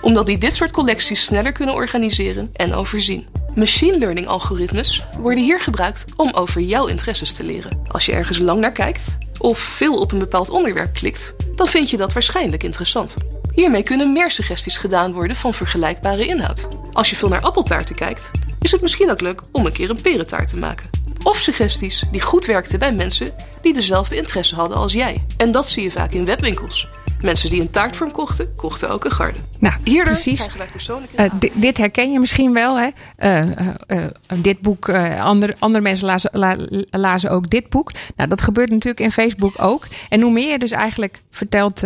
[0.00, 3.26] omdat die dit soort collecties sneller kunnen organiseren en overzien.
[3.54, 7.80] Machine learning algoritmes worden hier gebruikt om over jouw interesses te leren.
[7.88, 11.90] Als je ergens lang naar kijkt of veel op een bepaald onderwerp klikt, dan vind
[11.90, 13.16] je dat waarschijnlijk interessant.
[13.52, 16.68] Hiermee kunnen meer suggesties gedaan worden van vergelijkbare inhoud.
[16.92, 18.30] Als je veel naar appeltaarten kijkt,
[18.60, 20.90] is het misschien ook leuk om een keer een perentaart te maken.
[21.22, 25.24] Of suggesties die goed werkten bij mensen die dezelfde interesse hadden als jij.
[25.36, 26.88] En dat zie je vaak in webwinkels.
[27.24, 29.38] Mensen die een taartvorm kochten, kochten ook een garde.
[29.58, 30.38] Nou, Hierdoor precies.
[30.38, 31.30] krijgen wij persoonlijke...
[31.40, 32.78] Uh, dit herken je misschien wel.
[32.78, 32.88] Hè?
[33.18, 33.50] Uh,
[33.88, 34.04] uh,
[34.34, 34.88] dit boek,
[35.20, 36.56] andere, andere mensen lazen, la,
[36.90, 37.92] lazen ook dit boek.
[38.16, 39.86] Nou, dat gebeurt natuurlijk in Facebook ook.
[40.08, 41.82] En hoe meer je dus eigenlijk, vertelt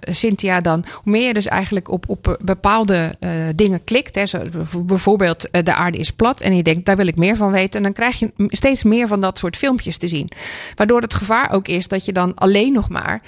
[0.00, 0.84] Cynthia dan...
[0.92, 3.16] hoe meer je dus eigenlijk op, op bepaalde
[3.54, 4.14] dingen klikt.
[4.14, 4.26] Hè?
[4.26, 4.38] Zo,
[4.80, 6.40] bijvoorbeeld, de aarde is plat.
[6.40, 7.76] En je denkt, daar wil ik meer van weten.
[7.76, 10.30] En dan krijg je steeds meer van dat soort filmpjes te zien.
[10.74, 13.22] Waardoor het gevaar ook is dat je dan alleen nog maar...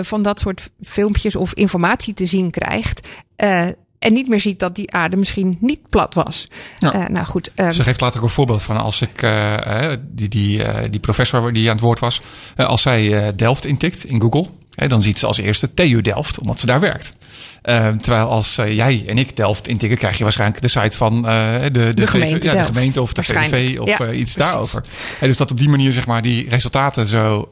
[0.00, 3.08] van dat soort filmpjes of informatie te zien krijgt.
[3.36, 3.66] Uh,
[3.98, 6.48] en niet meer ziet dat die aarde misschien niet plat was.
[6.78, 6.94] Ja.
[6.94, 7.50] Uh, nou goed.
[7.56, 11.52] Um, Ze geeft later ook een voorbeeld van als ik uh, die, die, die professor
[11.52, 12.20] die aan het woord was,
[12.56, 16.66] als zij Delft intikt in Google, dan ziet ze als eerste TU Delft, omdat ze
[16.66, 17.16] daar werkt.
[17.64, 21.16] Uh, terwijl als uh, jij en ik Delft intikken, krijg je waarschijnlijk de site van
[21.16, 24.84] uh, de, de, de, gemeente, ja, de, gemeente, of de VVV of ja, iets daarover.
[25.20, 27.48] En dus dat op die manier zeg maar, die resultaten zo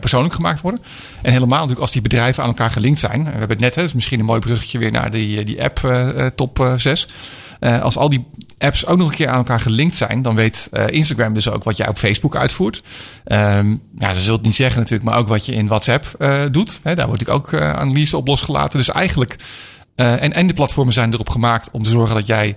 [0.00, 0.80] persoonlijk gemaakt worden.
[1.22, 3.24] En helemaal natuurlijk als die bedrijven aan elkaar gelinkt zijn.
[3.24, 5.80] We hebben het net, hè, dus misschien een mooi bruggetje weer naar die, die app
[6.34, 7.08] top 6.
[7.60, 8.26] Als al die
[8.58, 11.76] apps ook nog een keer aan elkaar gelinkt zijn, dan weet Instagram dus ook wat
[11.76, 12.82] jij op Facebook uitvoert.
[13.24, 16.06] Um, ja, ze het niet zeggen natuurlijk, maar ook wat je in WhatsApp
[16.50, 16.80] doet.
[16.82, 18.78] Hè, daar wordt ook analyse op losgelaten.
[18.78, 19.36] Dus eigenlijk,
[19.94, 22.56] en, en de platformen zijn erop gemaakt om te zorgen dat jij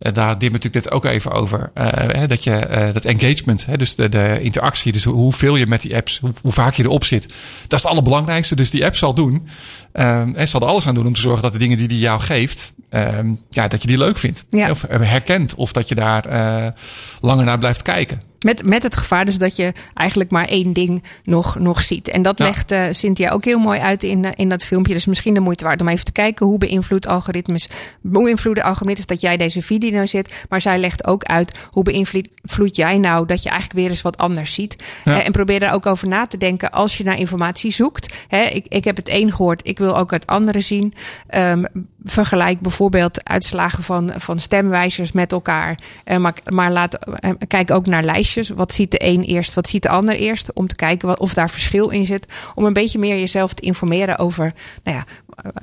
[0.00, 1.70] daar dit natuurlijk dit ook even over.
[1.78, 5.80] Uh, dat je uh, dat engagement, hè, dus de, de interactie, dus hoeveel je met
[5.80, 8.56] die apps, hoe, hoe, vaak je erop zit, dat is het allerbelangrijkste.
[8.56, 9.48] Dus die app zal doen.
[9.92, 11.98] Um, en zal er alles aan doen om te zorgen dat de dingen die die
[11.98, 14.44] jou geeft, um, ja, dat je die leuk vindt.
[14.50, 14.70] Ja.
[14.70, 15.54] Of herkent.
[15.54, 16.74] Of dat je daar
[17.20, 18.29] langer naar blijft kijken.
[18.40, 22.08] Met, met het gevaar dus dat je eigenlijk maar één ding nog, nog ziet.
[22.08, 24.92] En dat legt uh, Cynthia ook heel mooi uit in, uh, in dat filmpje.
[24.92, 27.68] Dus misschien de moeite waard om even te kijken hoe beïnvloedt algoritmes,
[28.00, 30.44] beïnvloeden algoritmes dat jij deze video nou zit.
[30.48, 34.18] Maar zij legt ook uit hoe beïnvloed jij nou dat je eigenlijk weer eens wat
[34.18, 34.76] anders ziet.
[35.04, 35.12] Ja.
[35.12, 38.14] Uh, en probeer daar ook over na te denken als je naar informatie zoekt.
[38.28, 40.94] Hè, ik, ik heb het een gehoord, ik wil ook het andere zien.
[41.34, 41.66] Um,
[42.04, 45.78] vergelijk bijvoorbeeld uitslagen van, van stemwijzers met elkaar.
[46.18, 46.98] maar maar laat,
[47.46, 50.52] kijk ook naar lijstjes wat ziet de een eerst, wat ziet de ander eerst?
[50.52, 52.26] Om te kijken wat, of daar verschil in zit.
[52.54, 55.04] Om een beetje meer jezelf te informeren over nou ja,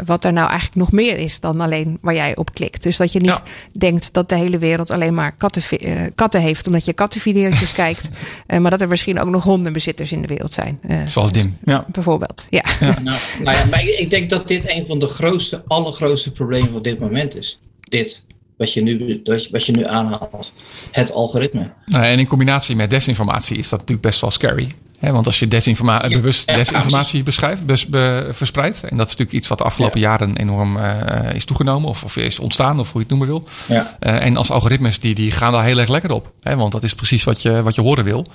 [0.05, 2.83] wat er nou eigenlijk nog meer is dan alleen waar jij op klikt.
[2.83, 6.67] Dus dat je niet denkt dat de hele wereld alleen maar katten, uh, katten heeft
[6.67, 8.09] omdat je kattenvideo's kijkt.
[8.47, 10.79] Uh, maar dat er misschien ook nog hondenbezitters in de wereld zijn.
[10.89, 11.57] Uh, Zoals Dim.
[11.65, 11.85] Ja.
[11.91, 12.45] Bijvoorbeeld.
[12.49, 12.63] Ja.
[12.79, 12.99] ja.
[13.01, 16.83] Nou, nou ja, maar ik denk dat dit een van de grootste, allergrootste problemen op
[16.83, 17.59] dit moment is.
[17.79, 18.25] Dit
[18.57, 19.21] wat je nu,
[19.51, 20.53] wat je nu aanhaalt.
[20.91, 21.73] Het algoritme.
[21.85, 24.67] Nou, en in combinatie met desinformatie is dat natuurlijk best wel scary.
[24.99, 28.83] Want als je desinforma bewust desinformatie beschrijft, dus be, verspreidt.
[28.83, 31.89] En dat is natuurlijk iets wat de afgelopen jaren enorm uh, is toegenomen.
[31.89, 33.47] Of, of, is ontstaan, of hoe je het noemen wil.
[33.67, 33.97] Ja.
[33.99, 36.31] Uh, en als algoritmes, die, die gaan daar heel erg lekker op.
[36.41, 38.25] Hè, want dat is precies wat je, wat je horen wil.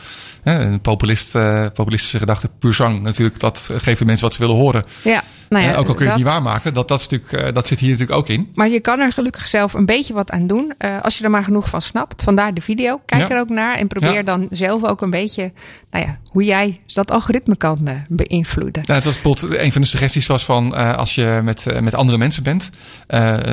[0.43, 3.39] een populist, uh, populistische gedachte, puur zang natuurlijk.
[3.39, 4.85] Dat geeft de mensen wat ze willen horen.
[5.03, 5.23] Ja.
[5.53, 7.67] Nou ja, ook al kun je het niet waarmaken, dat, dat, is natuurlijk, uh, dat
[7.67, 8.51] zit hier natuurlijk ook in.
[8.55, 10.73] Maar je kan er gelukkig zelf een beetje wat aan doen.
[10.79, 12.23] Uh, als je er maar genoeg van snapt.
[12.23, 13.01] Vandaar de video.
[13.07, 13.35] Kijk ja.
[13.35, 14.23] er ook naar en probeer ja.
[14.23, 15.53] dan zelf ook een beetje
[15.91, 18.83] nou ja, hoe jij dat algoritme kan uh, beïnvloeden.
[18.87, 22.19] Nou, het was bijvoorbeeld een van de suggesties was van als je met, met andere
[22.19, 22.71] mensen bent,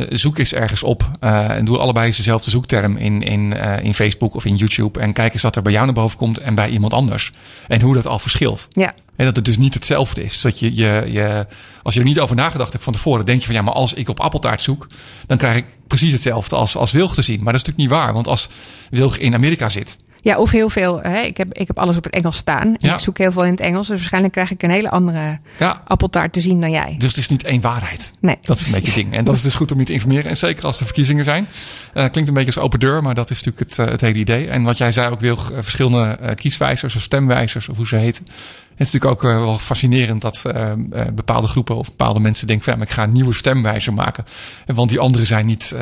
[0.10, 3.54] zoek eens ergens op en doe allebei dezelfde zoekterm in, in,
[3.84, 5.00] in Facebook of in YouTube.
[5.00, 7.32] En kijk eens wat er bij jou naar boven komt en bij iemand anders.
[7.68, 8.68] En hoe dat al verschilt.
[8.72, 8.94] Ja.
[9.16, 10.42] En dat het dus niet hetzelfde is.
[10.42, 11.48] Dat je, je, je,
[11.84, 13.94] als je er niet over nagedacht hebt van tevoren, denk je van ja, maar als
[13.94, 14.88] ik op appeltaart zoek,
[15.28, 17.44] dan krijg ik precies hetzelfde als, als Wilg te zien.
[17.44, 18.50] Maar dat is natuurlijk niet waar, want als
[18.90, 21.02] Wilg in Amerika zit, ja, of heel veel.
[21.02, 22.76] Hè, ik, heb, ik heb alles op het Engels staan.
[22.78, 22.94] Ja.
[22.94, 23.88] Ik zoek heel veel in het Engels.
[23.88, 25.82] Dus waarschijnlijk krijg ik een hele andere ja.
[25.86, 26.96] appeltaart te zien dan jij.
[26.98, 28.14] Dus het is niet één waarheid.
[28.20, 28.38] Nee.
[28.42, 29.14] Dat is een beetje ding.
[29.14, 30.30] En dat is dus goed om je te informeren.
[30.30, 31.48] En zeker als er verkiezingen zijn.
[31.94, 34.20] Uh, klinkt een beetje als open deur, maar dat is natuurlijk het, uh, het hele
[34.20, 34.48] idee.
[34.48, 38.26] En wat jij zei ook, wil uh, verschillende kieswijzers of stemwijzers of hoe ze heten.
[38.26, 40.42] Het is natuurlijk ook wel fascinerend dat
[41.14, 44.26] bepaalde groepen of bepaalde mensen denken: van, ja, ik ga een nieuwe stemwijzer maken.
[44.66, 45.76] Want die anderen zijn niet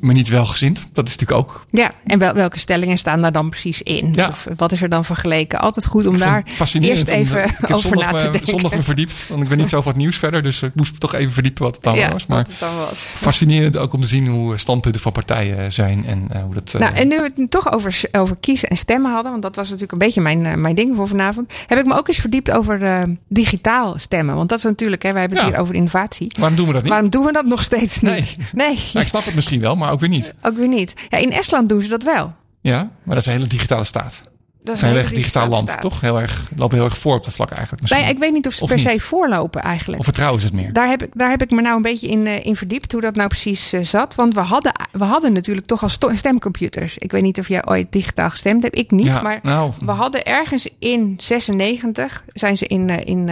[0.00, 0.88] maar niet welgezind.
[0.92, 1.66] Dat is natuurlijk ook.
[1.70, 4.12] Ja, en wel, welke stellingen staan daar dan precies in?
[4.12, 4.28] Ja.
[4.28, 5.60] Of wat is er dan vergeleken?
[5.60, 6.44] Altijd goed om daar
[6.80, 8.46] eerst even om, over na te denken.
[8.46, 10.42] zondag me verdiept, want ik ben niet zo het nieuws verder.
[10.42, 12.26] Dus ik moest toch even verdiepen wat het dan ja, was.
[12.26, 12.98] Maar het dan was.
[13.16, 16.06] fascinerend ook om te zien hoe standpunten van partijen zijn.
[16.06, 16.72] En uh, hoe dat...
[16.74, 19.30] Uh, nou, en nu we het toch over, over kiezen en stemmen hadden.
[19.30, 21.52] Want dat was natuurlijk een beetje mijn, uh, mijn ding voor vanavond.
[21.66, 24.34] Heb ik me ook eens verdiept over digitaal stemmen.
[24.34, 25.52] Want dat is natuurlijk, hè, wij hebben het ja.
[25.52, 26.32] hier over innovatie.
[26.38, 26.90] Waarom doen we dat niet?
[26.90, 28.10] Waarom doen we dat nog steeds niet?
[28.10, 28.36] Nee.
[28.52, 28.78] nee.
[28.92, 30.34] Nou, ik snap het misschien wel, maar ook weer niet.
[30.42, 30.94] Ook weer niet.
[31.08, 32.34] Ja, in Estland doen ze dat wel.
[32.60, 34.22] Ja, maar dat is een hele digitale staat.
[34.62, 35.80] Dat is een heel erg digitaal land, staat.
[35.80, 36.00] toch?
[36.00, 37.80] Heel erg, lopen heel erg voor op dat vlak eigenlijk.
[37.80, 38.02] Misschien.
[38.02, 39.98] Nee, ik weet niet of ze per se voorlopen eigenlijk.
[39.98, 40.72] Of vertrouwen ze het meer?
[40.72, 43.00] Daar heb, ik, daar heb ik me nou een beetje in, uh, in verdiept hoe
[43.00, 44.14] dat nou precies uh, zat.
[44.14, 46.98] Want we hadden, we hadden natuurlijk toch al stemcomputers.
[46.98, 48.78] Ik weet niet of jij ooit digitaal gestemd hebt.
[48.78, 49.06] Ik niet.
[49.06, 49.72] Ja, maar nou.
[49.84, 53.28] we hadden ergens in 96 zijn ze in, uh, in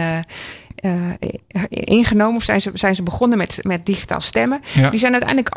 [0.85, 1.13] uh,
[1.69, 4.61] ingenomen of zijn ze, zijn ze begonnen met, met digitaal stemmen.
[4.73, 4.89] Ja.
[4.89, 5.55] Die zijn uiteindelijk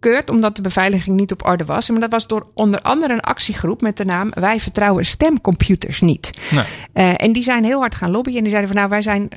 [0.00, 1.90] afgekeurd omdat de beveiliging niet op orde was.
[1.90, 6.30] Maar dat was door onder andere een actiegroep met de naam Wij vertrouwen stemcomputers niet.
[6.50, 6.64] Nee.
[6.94, 9.28] Uh, en die zijn heel hard gaan lobbyen en die zeiden van nou wij, zijn,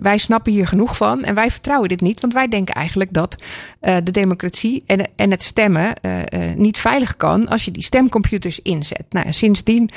[0.00, 2.20] wij snappen hier genoeg van en wij vertrouwen dit niet.
[2.20, 3.42] Want wij denken eigenlijk dat
[3.82, 6.12] uh, de democratie en, en het stemmen uh,
[6.56, 9.04] niet veilig kan als je die stemcomputers inzet.
[9.10, 9.90] Nou, sindsdien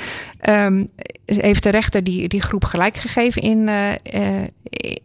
[0.48, 0.90] um,
[1.24, 3.68] heeft de rechter die, die groep gelijk gegeven in,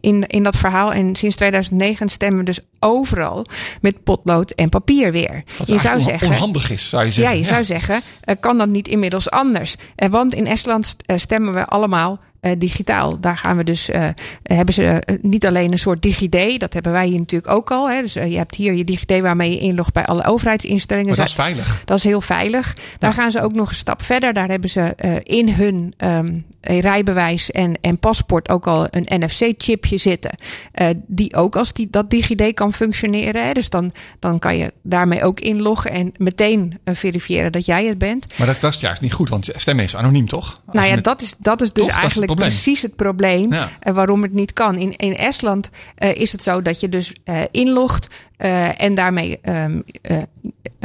[0.00, 0.92] in, in dat verhaal.
[0.92, 3.46] En sinds 2009 stemmen we dus overal
[3.80, 5.42] met potlood en papier weer.
[5.58, 7.34] Wat je zou zeggen, onhandig is, zou je zeggen.
[7.34, 9.76] Ja, je zou zeggen, uh, kan dat niet inmiddels anders?
[9.96, 13.20] Uh, want in Estland uh, stemmen we allemaal uh, digitaal.
[13.20, 14.08] Daar gaan we dus, uh,
[14.42, 17.90] hebben ze uh, niet alleen een soort DigiD, dat hebben wij hier natuurlijk ook al.
[17.90, 18.00] Hè.
[18.00, 21.08] Dus je hebt hier je DigiD waarmee je inlogt bij alle overheidsinstellingen.
[21.08, 21.82] Maar dat is veilig.
[21.84, 22.74] Dat is heel veilig.
[22.98, 23.16] Daar ja.
[23.16, 24.32] gaan ze ook nog een stap verder.
[24.32, 30.30] Daar hebben ze in hun um, rijbewijs en, en paspoort ook al een NFC-chipje zitten.
[30.74, 33.46] Uh, die ook als die, dat DigiD kan functioneren.
[33.46, 33.52] Hè.
[33.52, 38.38] Dus dan, dan kan je daarmee ook inloggen en meteen verifiëren dat jij het bent.
[38.38, 40.62] Maar dat, dat is juist niet goed, want stemmen is anoniem, toch?
[40.66, 43.70] Als nou ja, dat is, dat is dus eigenlijk precies het probleem ja.
[43.80, 44.76] waarom het niet kan.
[44.76, 47.12] In, in Estland is het zo dat je dus
[47.50, 48.08] inlogt
[48.38, 50.22] uh, en daarmee um, uh,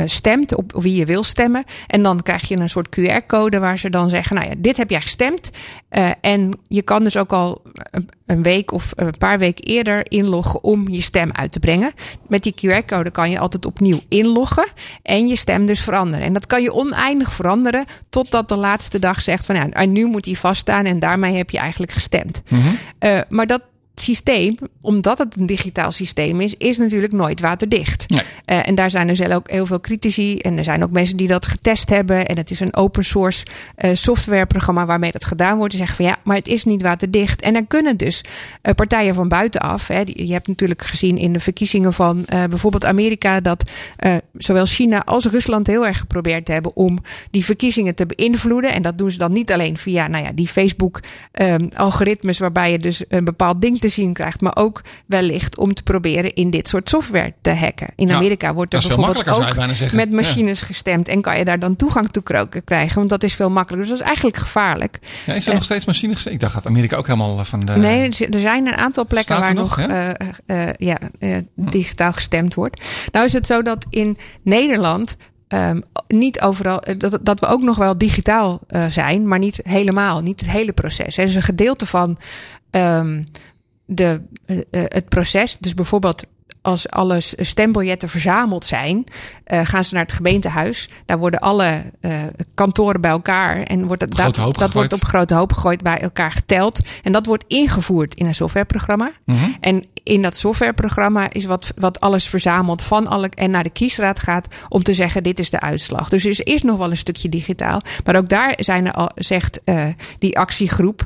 [0.05, 1.63] stemt op wie je wil stemmen.
[1.87, 4.89] En dan krijg je een soort QR-code waar ze dan zeggen: Nou ja, dit heb
[4.89, 5.51] jij gestemd.
[5.91, 7.61] Uh, en je kan dus ook al
[8.25, 11.91] een week of een paar weken eerder inloggen om je stem uit te brengen.
[12.27, 14.67] Met die QR-code kan je altijd opnieuw inloggen
[15.03, 16.25] en je stem dus veranderen.
[16.25, 20.25] En dat kan je oneindig veranderen totdat de laatste dag zegt: van ja, nu moet
[20.25, 22.41] hij vaststaan en daarmee heb je eigenlijk gestemd.
[22.47, 23.23] Mm -hmm.
[23.29, 23.61] maar dat
[23.95, 28.09] systeem, omdat het een digitaal systeem is, is natuurlijk nooit waterdicht.
[28.09, 28.21] Nee.
[28.21, 30.37] Uh, en daar zijn dus ook heel veel critici.
[30.37, 32.27] En er zijn ook mensen die dat getest hebben.
[32.27, 33.45] En het is een open source
[33.77, 35.71] uh, softwareprogramma waarmee dat gedaan wordt.
[35.71, 37.41] Die zeggen van ja, maar het is niet waterdicht.
[37.41, 39.87] En er kunnen dus uh, partijen van buitenaf.
[39.87, 43.71] Hè, je hebt natuurlijk gezien in de verkiezingen van bijvoorbeeld Amerika dat
[44.33, 46.99] zowel China als Rusland heel erg geprobeerd hebben om
[47.31, 48.73] die verkiezingen te beïnvloeden.
[48.73, 53.03] En dat doen ze dan niet alleen via nou ja, die Facebook-algoritmes, waarbij je dus
[53.07, 56.89] een bepaald ding te zien krijgt, maar ook wellicht om te proberen in dit soort
[56.89, 57.87] software te hacken.
[57.95, 62.11] In Amerika wordt er bijvoorbeeld ook met machines gestemd en kan je daar dan toegang
[62.11, 62.23] toe
[62.63, 63.89] krijgen, want dat is veel makkelijker.
[63.89, 64.99] Dus dat is eigenlijk gevaarlijk.
[65.25, 66.25] Ja, is er nog steeds machines?
[66.25, 67.75] Ik dacht dat Amerika ook helemaal van de.
[67.75, 70.19] Nee, er zijn een aantal plekken waar nog, nog ja?
[70.19, 70.97] Uh, uh, ja
[71.55, 72.83] digitaal gestemd wordt.
[73.11, 75.17] Nou is het zo dat in Nederland
[75.53, 80.21] Um, niet overal, dat, dat we ook nog wel digitaal uh, zijn, maar niet helemaal,
[80.21, 81.17] niet het hele proces.
[81.17, 82.17] Er is een gedeelte van
[82.71, 83.25] um,
[83.95, 85.57] de, uh, het proces.
[85.59, 86.25] Dus bijvoorbeeld
[86.61, 89.03] als alle stembiljetten verzameld zijn,
[89.47, 90.89] uh, gaan ze naar het gemeentehuis.
[91.05, 92.11] Daar worden alle uh,
[92.53, 96.31] kantoren bij elkaar en wordt het, dat, dat wordt op grote hoop gegooid, bij elkaar
[96.31, 96.79] geteld.
[97.03, 99.11] En dat wordt ingevoerd in een softwareprogramma.
[99.25, 99.55] Mm -hmm.
[99.59, 104.19] En in dat softwareprogramma is wat, wat alles verzameld van alle en naar de kiesraad
[104.19, 106.09] gaat om te zeggen: dit is de uitslag.
[106.09, 107.81] Dus er is nog wel een stukje digitaal.
[108.05, 109.85] Maar ook daar zijn er al, zegt uh,
[110.19, 111.05] die actiegroep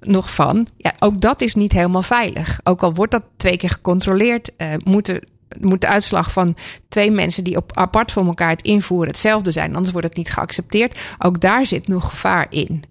[0.00, 0.66] nog van.
[0.76, 2.60] Ja, ook dat is niet helemaal veilig.
[2.62, 5.20] Ook al wordt dat twee keer gecontroleerd uh, moeten
[5.60, 6.56] moet de uitslag van
[6.88, 10.30] twee mensen die op apart voor elkaar het invoeren hetzelfde zijn, anders wordt het niet
[10.30, 11.14] geaccepteerd.
[11.18, 12.82] Ook daar zit nog gevaar in.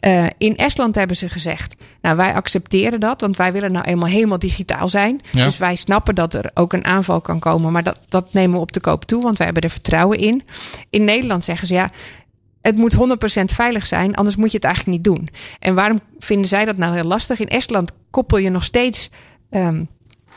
[0.00, 4.08] Uh, in Estland hebben ze gezegd: Nou, wij accepteren dat, want wij willen nou eenmaal
[4.08, 5.20] helemaal digitaal zijn.
[5.30, 5.44] Ja.
[5.44, 8.62] Dus wij snappen dat er ook een aanval kan komen, maar dat, dat nemen we
[8.62, 10.42] op de koop toe, want wij hebben er vertrouwen in.
[10.90, 11.90] In Nederland zeggen ze ja.
[12.60, 12.98] Het moet 100%
[13.44, 15.28] veilig zijn, anders moet je het eigenlijk niet doen.
[15.58, 17.40] En waarom vinden zij dat nou heel lastig?
[17.40, 19.10] In Estland koppel je nog steeds
[19.50, 19.88] um,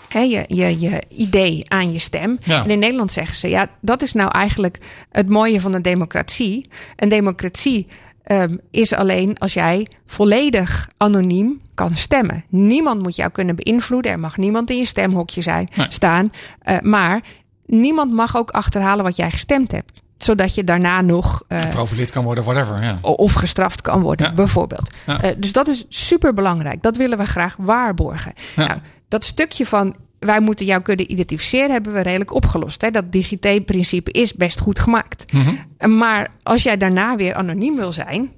[0.09, 2.37] He, je, je, je idee aan je stem.
[2.43, 2.63] Ja.
[2.63, 4.77] En in Nederland zeggen ze, ja, dat is nou eigenlijk
[5.11, 6.69] het mooie van een democratie.
[6.95, 7.87] Een democratie
[8.25, 12.43] um, is alleen als jij volledig anoniem kan stemmen.
[12.49, 14.11] Niemand moet jou kunnen beïnvloeden.
[14.11, 15.87] Er mag niemand in je stemhokje zijn, nee.
[15.89, 16.31] staan.
[16.69, 17.21] Uh, maar
[17.65, 21.43] niemand mag ook achterhalen wat jij gestemd hebt zodat je daarna nog.
[21.49, 22.83] Uh, kan worden, whatever.
[22.83, 22.97] Ja.
[23.01, 24.33] Of gestraft kan worden, ja.
[24.33, 24.89] bijvoorbeeld.
[25.05, 25.23] Ja.
[25.23, 26.81] Uh, dus dat is super belangrijk.
[26.81, 28.33] Dat willen we graag waarborgen.
[28.55, 32.81] Nou, dat stukje van wij moeten jou kunnen identificeren, hebben we redelijk opgelost.
[32.81, 32.91] Hè?
[32.91, 35.33] Dat digité-principe is best goed gemaakt.
[35.33, 35.97] Mm -hmm.
[35.97, 38.31] Maar als jij daarna weer anoniem wil zijn,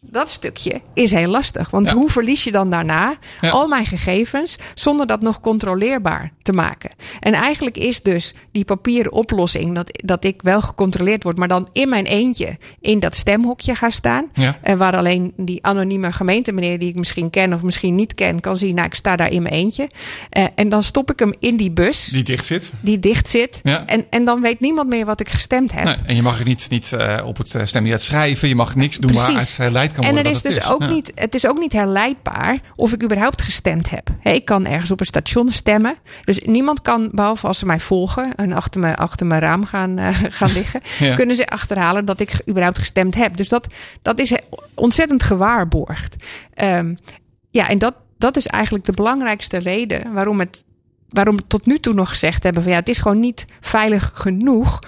[0.00, 1.70] dat stukje is heel lastig.
[1.70, 1.94] Want ja.
[1.94, 3.50] hoe verlies je dan daarna ja.
[3.50, 6.90] al mijn gegevens zonder dat nog controleerbaar te maken?
[7.20, 11.68] En eigenlijk is dus die papieren oplossing dat, dat ik wel gecontroleerd word, maar dan
[11.72, 14.30] in mijn eentje in dat stemhokje ga staan.
[14.32, 14.58] Ja.
[14.62, 18.56] En waar alleen die anonieme gemeentemeneer die ik misschien ken of misschien niet ken, kan
[18.56, 19.88] zien, nou ik sta daar in mijn eentje.
[20.36, 22.04] Uh, en dan stop ik hem in die bus.
[22.04, 22.72] Die dicht zit.
[22.80, 23.60] Die dicht zit.
[23.86, 25.84] En, en dan weet niemand meer wat ik gestemd heb.
[25.84, 28.48] Nee, en je mag het niet, niet uh, op het stembiljet schrijven.
[28.48, 29.56] Je mag niks doen Precies.
[29.56, 30.70] waar uit leidt kan en er is dus is.
[30.70, 30.88] ook ja.
[30.88, 34.08] niet, het is ook niet herleidbaar of ik überhaupt gestemd heb.
[34.20, 35.94] He, ik kan ergens op een station stemmen.
[36.24, 39.98] Dus niemand kan, behalve als ze mij volgen en achter, me, achter mijn raam gaan,
[39.98, 40.08] uh,
[40.38, 41.14] gaan liggen, ja.
[41.14, 43.36] kunnen ze achterhalen dat ik überhaupt gestemd heb.
[43.36, 43.66] Dus dat,
[44.02, 44.32] dat is
[44.74, 46.16] ontzettend gewaarborgd.
[46.62, 46.96] Um,
[47.50, 50.64] ja, en dat, dat is eigenlijk de belangrijkste reden waarom het
[51.14, 54.10] waarom we tot nu toe nog gezegd hebben van ja, het is gewoon niet veilig
[54.14, 54.78] genoeg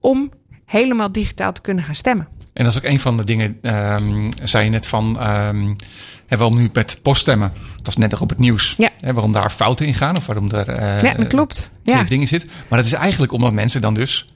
[0.00, 0.30] om
[0.64, 2.28] helemaal digitaal te kunnen gaan stemmen.
[2.52, 5.76] En dat is ook een van de dingen, um, zei je net van, um,
[6.26, 7.52] hè, waarom nu met poststemmen?
[7.86, 8.74] Dat was net nog op het nieuws.
[8.76, 8.90] Ja.
[9.00, 11.70] Hè, waarom daar fouten in gaan of waarom er uh, ja, dat klopt.
[11.82, 12.02] Ja.
[12.02, 12.46] dingen zit.
[12.68, 14.34] Maar dat is eigenlijk omdat mensen dan dus...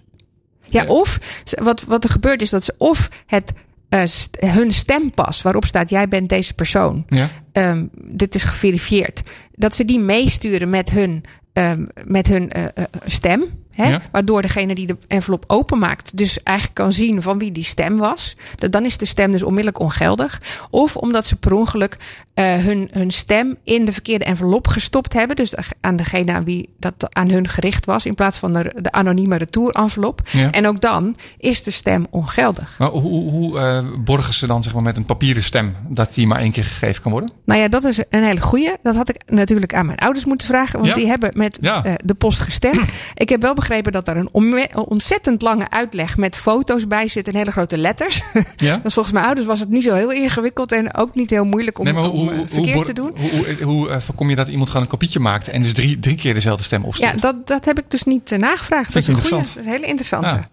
[0.64, 1.18] Ja, of
[1.62, 3.52] wat, wat er gebeurt is dat ze of het
[3.90, 7.04] uh, st hun stempas, waarop staat jij bent deze persoon.
[7.08, 7.28] Ja.
[7.52, 9.22] Um, dit is geverifieerd.
[9.54, 12.64] Dat ze die meesturen met hun, um, met hun uh,
[13.06, 13.44] stem.
[13.74, 13.96] Hè?
[14.12, 18.36] Waardoor degene die de envelop openmaakt, dus eigenlijk kan zien van wie die stem was.
[18.56, 20.40] Dan is de stem dus onmiddellijk ongeldig.
[20.70, 21.96] Of omdat ze per ongeluk
[22.34, 25.36] uh, hun, hun stem in de verkeerde envelop gestopt hebben.
[25.36, 28.92] Dus aan degene aan wie dat aan hun gericht was, in plaats van de, de
[28.92, 30.28] anonieme retourenvelop.
[30.30, 30.50] Ja.
[30.50, 32.78] En ook dan is de stem ongeldig.
[32.78, 36.26] Maar hoe, hoe uh, borgen ze dan zeg maar, met een papieren stem dat die
[36.26, 37.32] maar één keer gegeven kan worden?
[37.44, 38.72] Nou ja, dat is een hele goeie.
[38.82, 42.14] Dat had ik natuurlijk aan mijn ouders moeten vragen, want die hebben met uh, de
[42.14, 42.84] post gestemd.
[43.14, 44.28] ik heb wel begrepen dat er een
[44.74, 48.20] ontzettend lange uitleg met foto's bij zit en hele grote letters.
[48.56, 48.80] Ja?
[48.82, 51.78] dus volgens mijn ouders was het niet zo heel ingewikkeld en ook niet heel moeilijk
[51.78, 53.12] om, nee, hoe, hoe, verkeerd hoe, te doen.
[53.16, 56.16] Hoe, hoe uh, voorkom je dat iemand gewoon een kopietje maakt en dus drie, drie
[56.16, 57.12] keer dezelfde stem opstelt?
[57.12, 58.92] Ja, dat, dat heb ik dus niet uh, nagevraagd.
[58.92, 60.34] Dat is, een goeie, dat is een hele interessante.
[60.34, 60.50] Ja.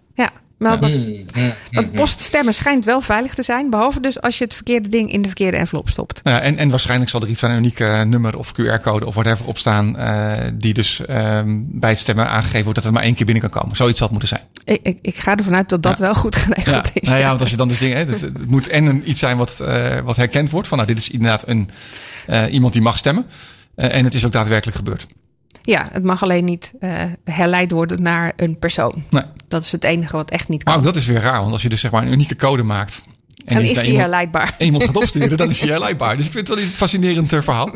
[0.58, 0.68] Ja.
[0.68, 3.70] Maar dat, mm, mm, mm, poststemmen schijnt wel veilig te zijn.
[3.70, 6.20] Behalve dus als je het verkeerde ding in de verkeerde envelop stopt.
[6.22, 9.46] Ja, en, en waarschijnlijk zal er iets van een unieke nummer of QR-code of whatever
[9.46, 9.96] op staan.
[9.98, 13.50] Uh, die dus um, bij het stemmen aangegeven wordt dat het maar één keer binnen
[13.50, 13.76] kan komen.
[13.76, 14.76] Zoiets zal het moeten zijn.
[14.76, 17.08] Ik, ik, ik ga ervan uit dat dat wel goed geregeld is.
[17.08, 18.06] Nou ja, want als je dan dus dingen.
[18.06, 20.68] Dus het moet en een, iets zijn wat, uh, wat herkend wordt.
[20.68, 21.70] Van nou, dit is inderdaad een,
[22.28, 23.26] uh, iemand die mag stemmen.
[23.74, 25.06] en het is ook daadwerkelijk gebeurd.
[25.68, 29.02] Ja, het mag alleen niet uh, herleid worden naar een persoon.
[29.10, 29.22] Nee.
[29.48, 30.74] Dat is het enige wat echt niet kan.
[30.74, 33.02] Maar dat is weer raar, want als je dus zeg maar een unieke code maakt.
[33.44, 34.54] En dan is die herleidbaar.
[34.58, 36.16] En iemand gaat opsturen, dan is die herleidbaar.
[36.16, 37.70] Dus ik vind het wel een fascinerend eh, verhaal.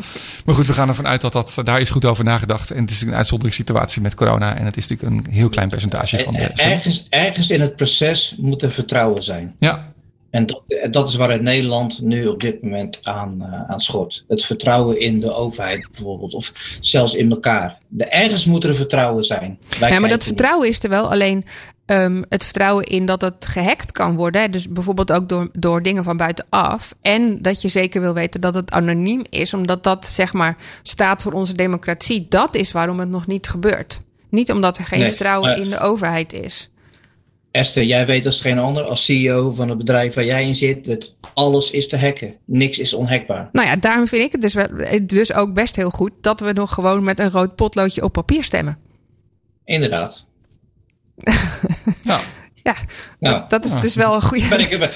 [0.45, 2.71] Maar goed, we gaan ervan uit dat, dat daar is goed over nagedacht.
[2.71, 4.55] En het is een uitzonderingssituatie met corona.
[4.55, 6.43] En het is natuurlijk een heel klein percentage van de.
[6.43, 9.55] Ergens, ergens in het proces moet er vertrouwen zijn.
[9.59, 9.92] Ja,
[10.33, 10.61] en dat,
[10.91, 14.23] dat, is waar het Nederland nu op dit moment aan, uh, aan schort.
[14.27, 17.77] Het vertrouwen in de overheid bijvoorbeeld, of zelfs in elkaar.
[17.87, 19.59] De, ergens moet er vertrouwen zijn.
[19.79, 21.11] ja, maar dat vertrouwen is er wel.
[21.11, 21.45] Alleen
[21.85, 24.51] um, het vertrouwen in dat het gehackt kan worden.
[24.51, 26.93] Dus bijvoorbeeld ook door, door dingen van buitenaf.
[27.01, 31.21] En dat je zeker wil weten dat het anoniem is, omdat dat zeg maar staat
[31.21, 32.25] voor onze democratie.
[32.29, 33.99] Dat is waarom het nog niet gebeurt.
[34.29, 36.72] Niet omdat er geen vertrouwen in de overheid is.
[37.53, 40.85] Esther, jij weet als geen ander, als CEO van het bedrijf waar jij in zit,
[40.85, 42.35] dat alles is te hacken.
[42.45, 43.49] Niks is onhackbaar.
[43.51, 44.67] Nou ja, daarom vind ik het dus, wel,
[45.03, 48.43] dus ook best heel goed dat we nog gewoon met een rood potloodje op papier
[48.43, 48.77] stemmen.
[49.65, 50.25] Inderdaad.
[52.03, 52.21] nou.
[52.63, 52.75] Ja,
[53.19, 54.47] nou, dat, is dus wel een goede.
[54.47, 54.89] Ben ik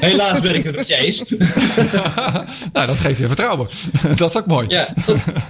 [0.00, 1.22] helaas ben ik het met je eens.
[2.72, 3.68] nou, dat geeft je vertrouwen.
[4.16, 4.68] dat is ook mooi.
[4.68, 4.88] Ja,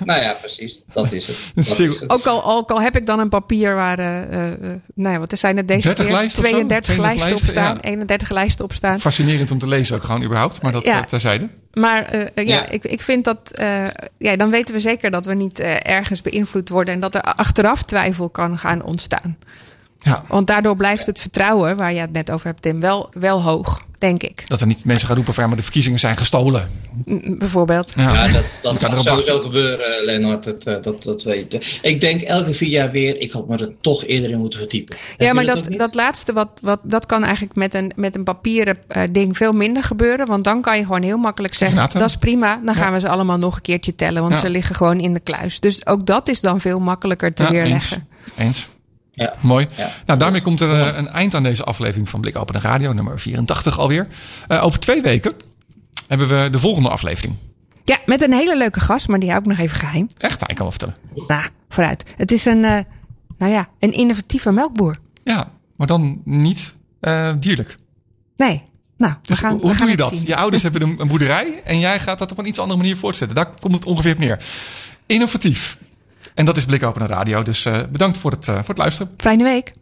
[0.05, 0.81] nou ja, precies.
[0.93, 1.37] Dat is het.
[1.55, 4.07] Dat is Ook, al, ook al heb ik dan een papier waar, uh,
[4.95, 7.81] nou ja, wat er zijn er deze keer 32 lijsten op staan, ja.
[7.81, 9.01] 31 lijsten op staan.
[9.01, 11.05] Fascinerend om te lezen ook gewoon überhaupt, maar dat ja.
[11.05, 11.49] terzijde.
[11.73, 13.39] Maar uh, ja, ja, Ik, ik vind dat.
[13.61, 13.85] Uh,
[14.19, 17.23] ja, dan weten we zeker dat we niet uh, ergens beïnvloed worden en dat er
[17.23, 19.37] achteraf twijfel kan gaan ontstaan.
[19.99, 20.25] Ja.
[20.29, 23.83] Want daardoor blijft het vertrouwen, waar je het net over hebt, Tim, wel, wel hoog,
[23.99, 24.45] denk ik.
[24.49, 26.69] Dat er niet mensen gaan roepen van maar de verkiezingen zijn gestolen.
[27.39, 27.93] bijvoorbeeld.
[27.97, 30.45] Ja, dat, dat kan sowieso gebeuren, Lennart.
[30.45, 32.01] Dat, eh, dat, dat weet ik.
[32.01, 34.97] denk elke vier jaar weer, ik had me er toch eerder in moeten verdiepen.
[35.17, 38.79] Ja, maar dat, dat, laatste, wat, wat, dat kan eigenlijk met een, met een papieren
[38.97, 40.27] uh, ding veel minder gebeuren.
[40.27, 42.61] Want dan kan je gewoon heel makkelijk zeggen, dat is prima.
[42.65, 45.21] Dan gaan we ze allemaal nog een keertje tellen, want ze liggen gewoon in de
[45.21, 45.61] kluis.
[45.61, 48.07] Dus ook dat is dan veel makkelijker te weerleggen.
[48.37, 48.47] Eens.
[48.47, 48.69] eens.
[49.19, 49.35] Ja.
[49.41, 49.67] Mooi.
[50.07, 52.93] Nou, daarmee komt er uh, een eind aan deze aflevering van Blik Open de Radio,
[52.93, 54.07] nummer 84 alweer.
[54.49, 55.33] Uh, over twee weken
[56.07, 57.35] hebben we de volgende aflevering.
[57.85, 60.09] Ja, met een hele leuke gast, maar die hou ik nog even geheim.
[60.19, 60.41] Echt?
[60.41, 60.97] Ik kan wel vertellen.
[61.27, 62.05] Nou, vooruit.
[62.17, 62.79] Het is een, uh,
[63.39, 64.97] nou ja, een innovatieve melkboer.
[65.25, 66.75] Ja, maar dan niet
[67.39, 67.77] dierlijk.
[68.37, 68.63] Nee.
[68.97, 70.23] Nou, we dus gaan, hoe we gaan doe je dat?
[70.27, 72.97] Je ouders hebben een, een boerderij en jij gaat dat op een iets andere manier
[72.97, 73.37] voortzetten.
[73.37, 74.45] Daar komt het ongeveer op neer.
[75.07, 75.79] Innovatief.
[76.35, 77.43] En dat is Blik Open Radio.
[77.43, 79.15] Dus uh, bedankt voor het, uh, voor het luisteren.
[79.17, 79.73] Fijne week.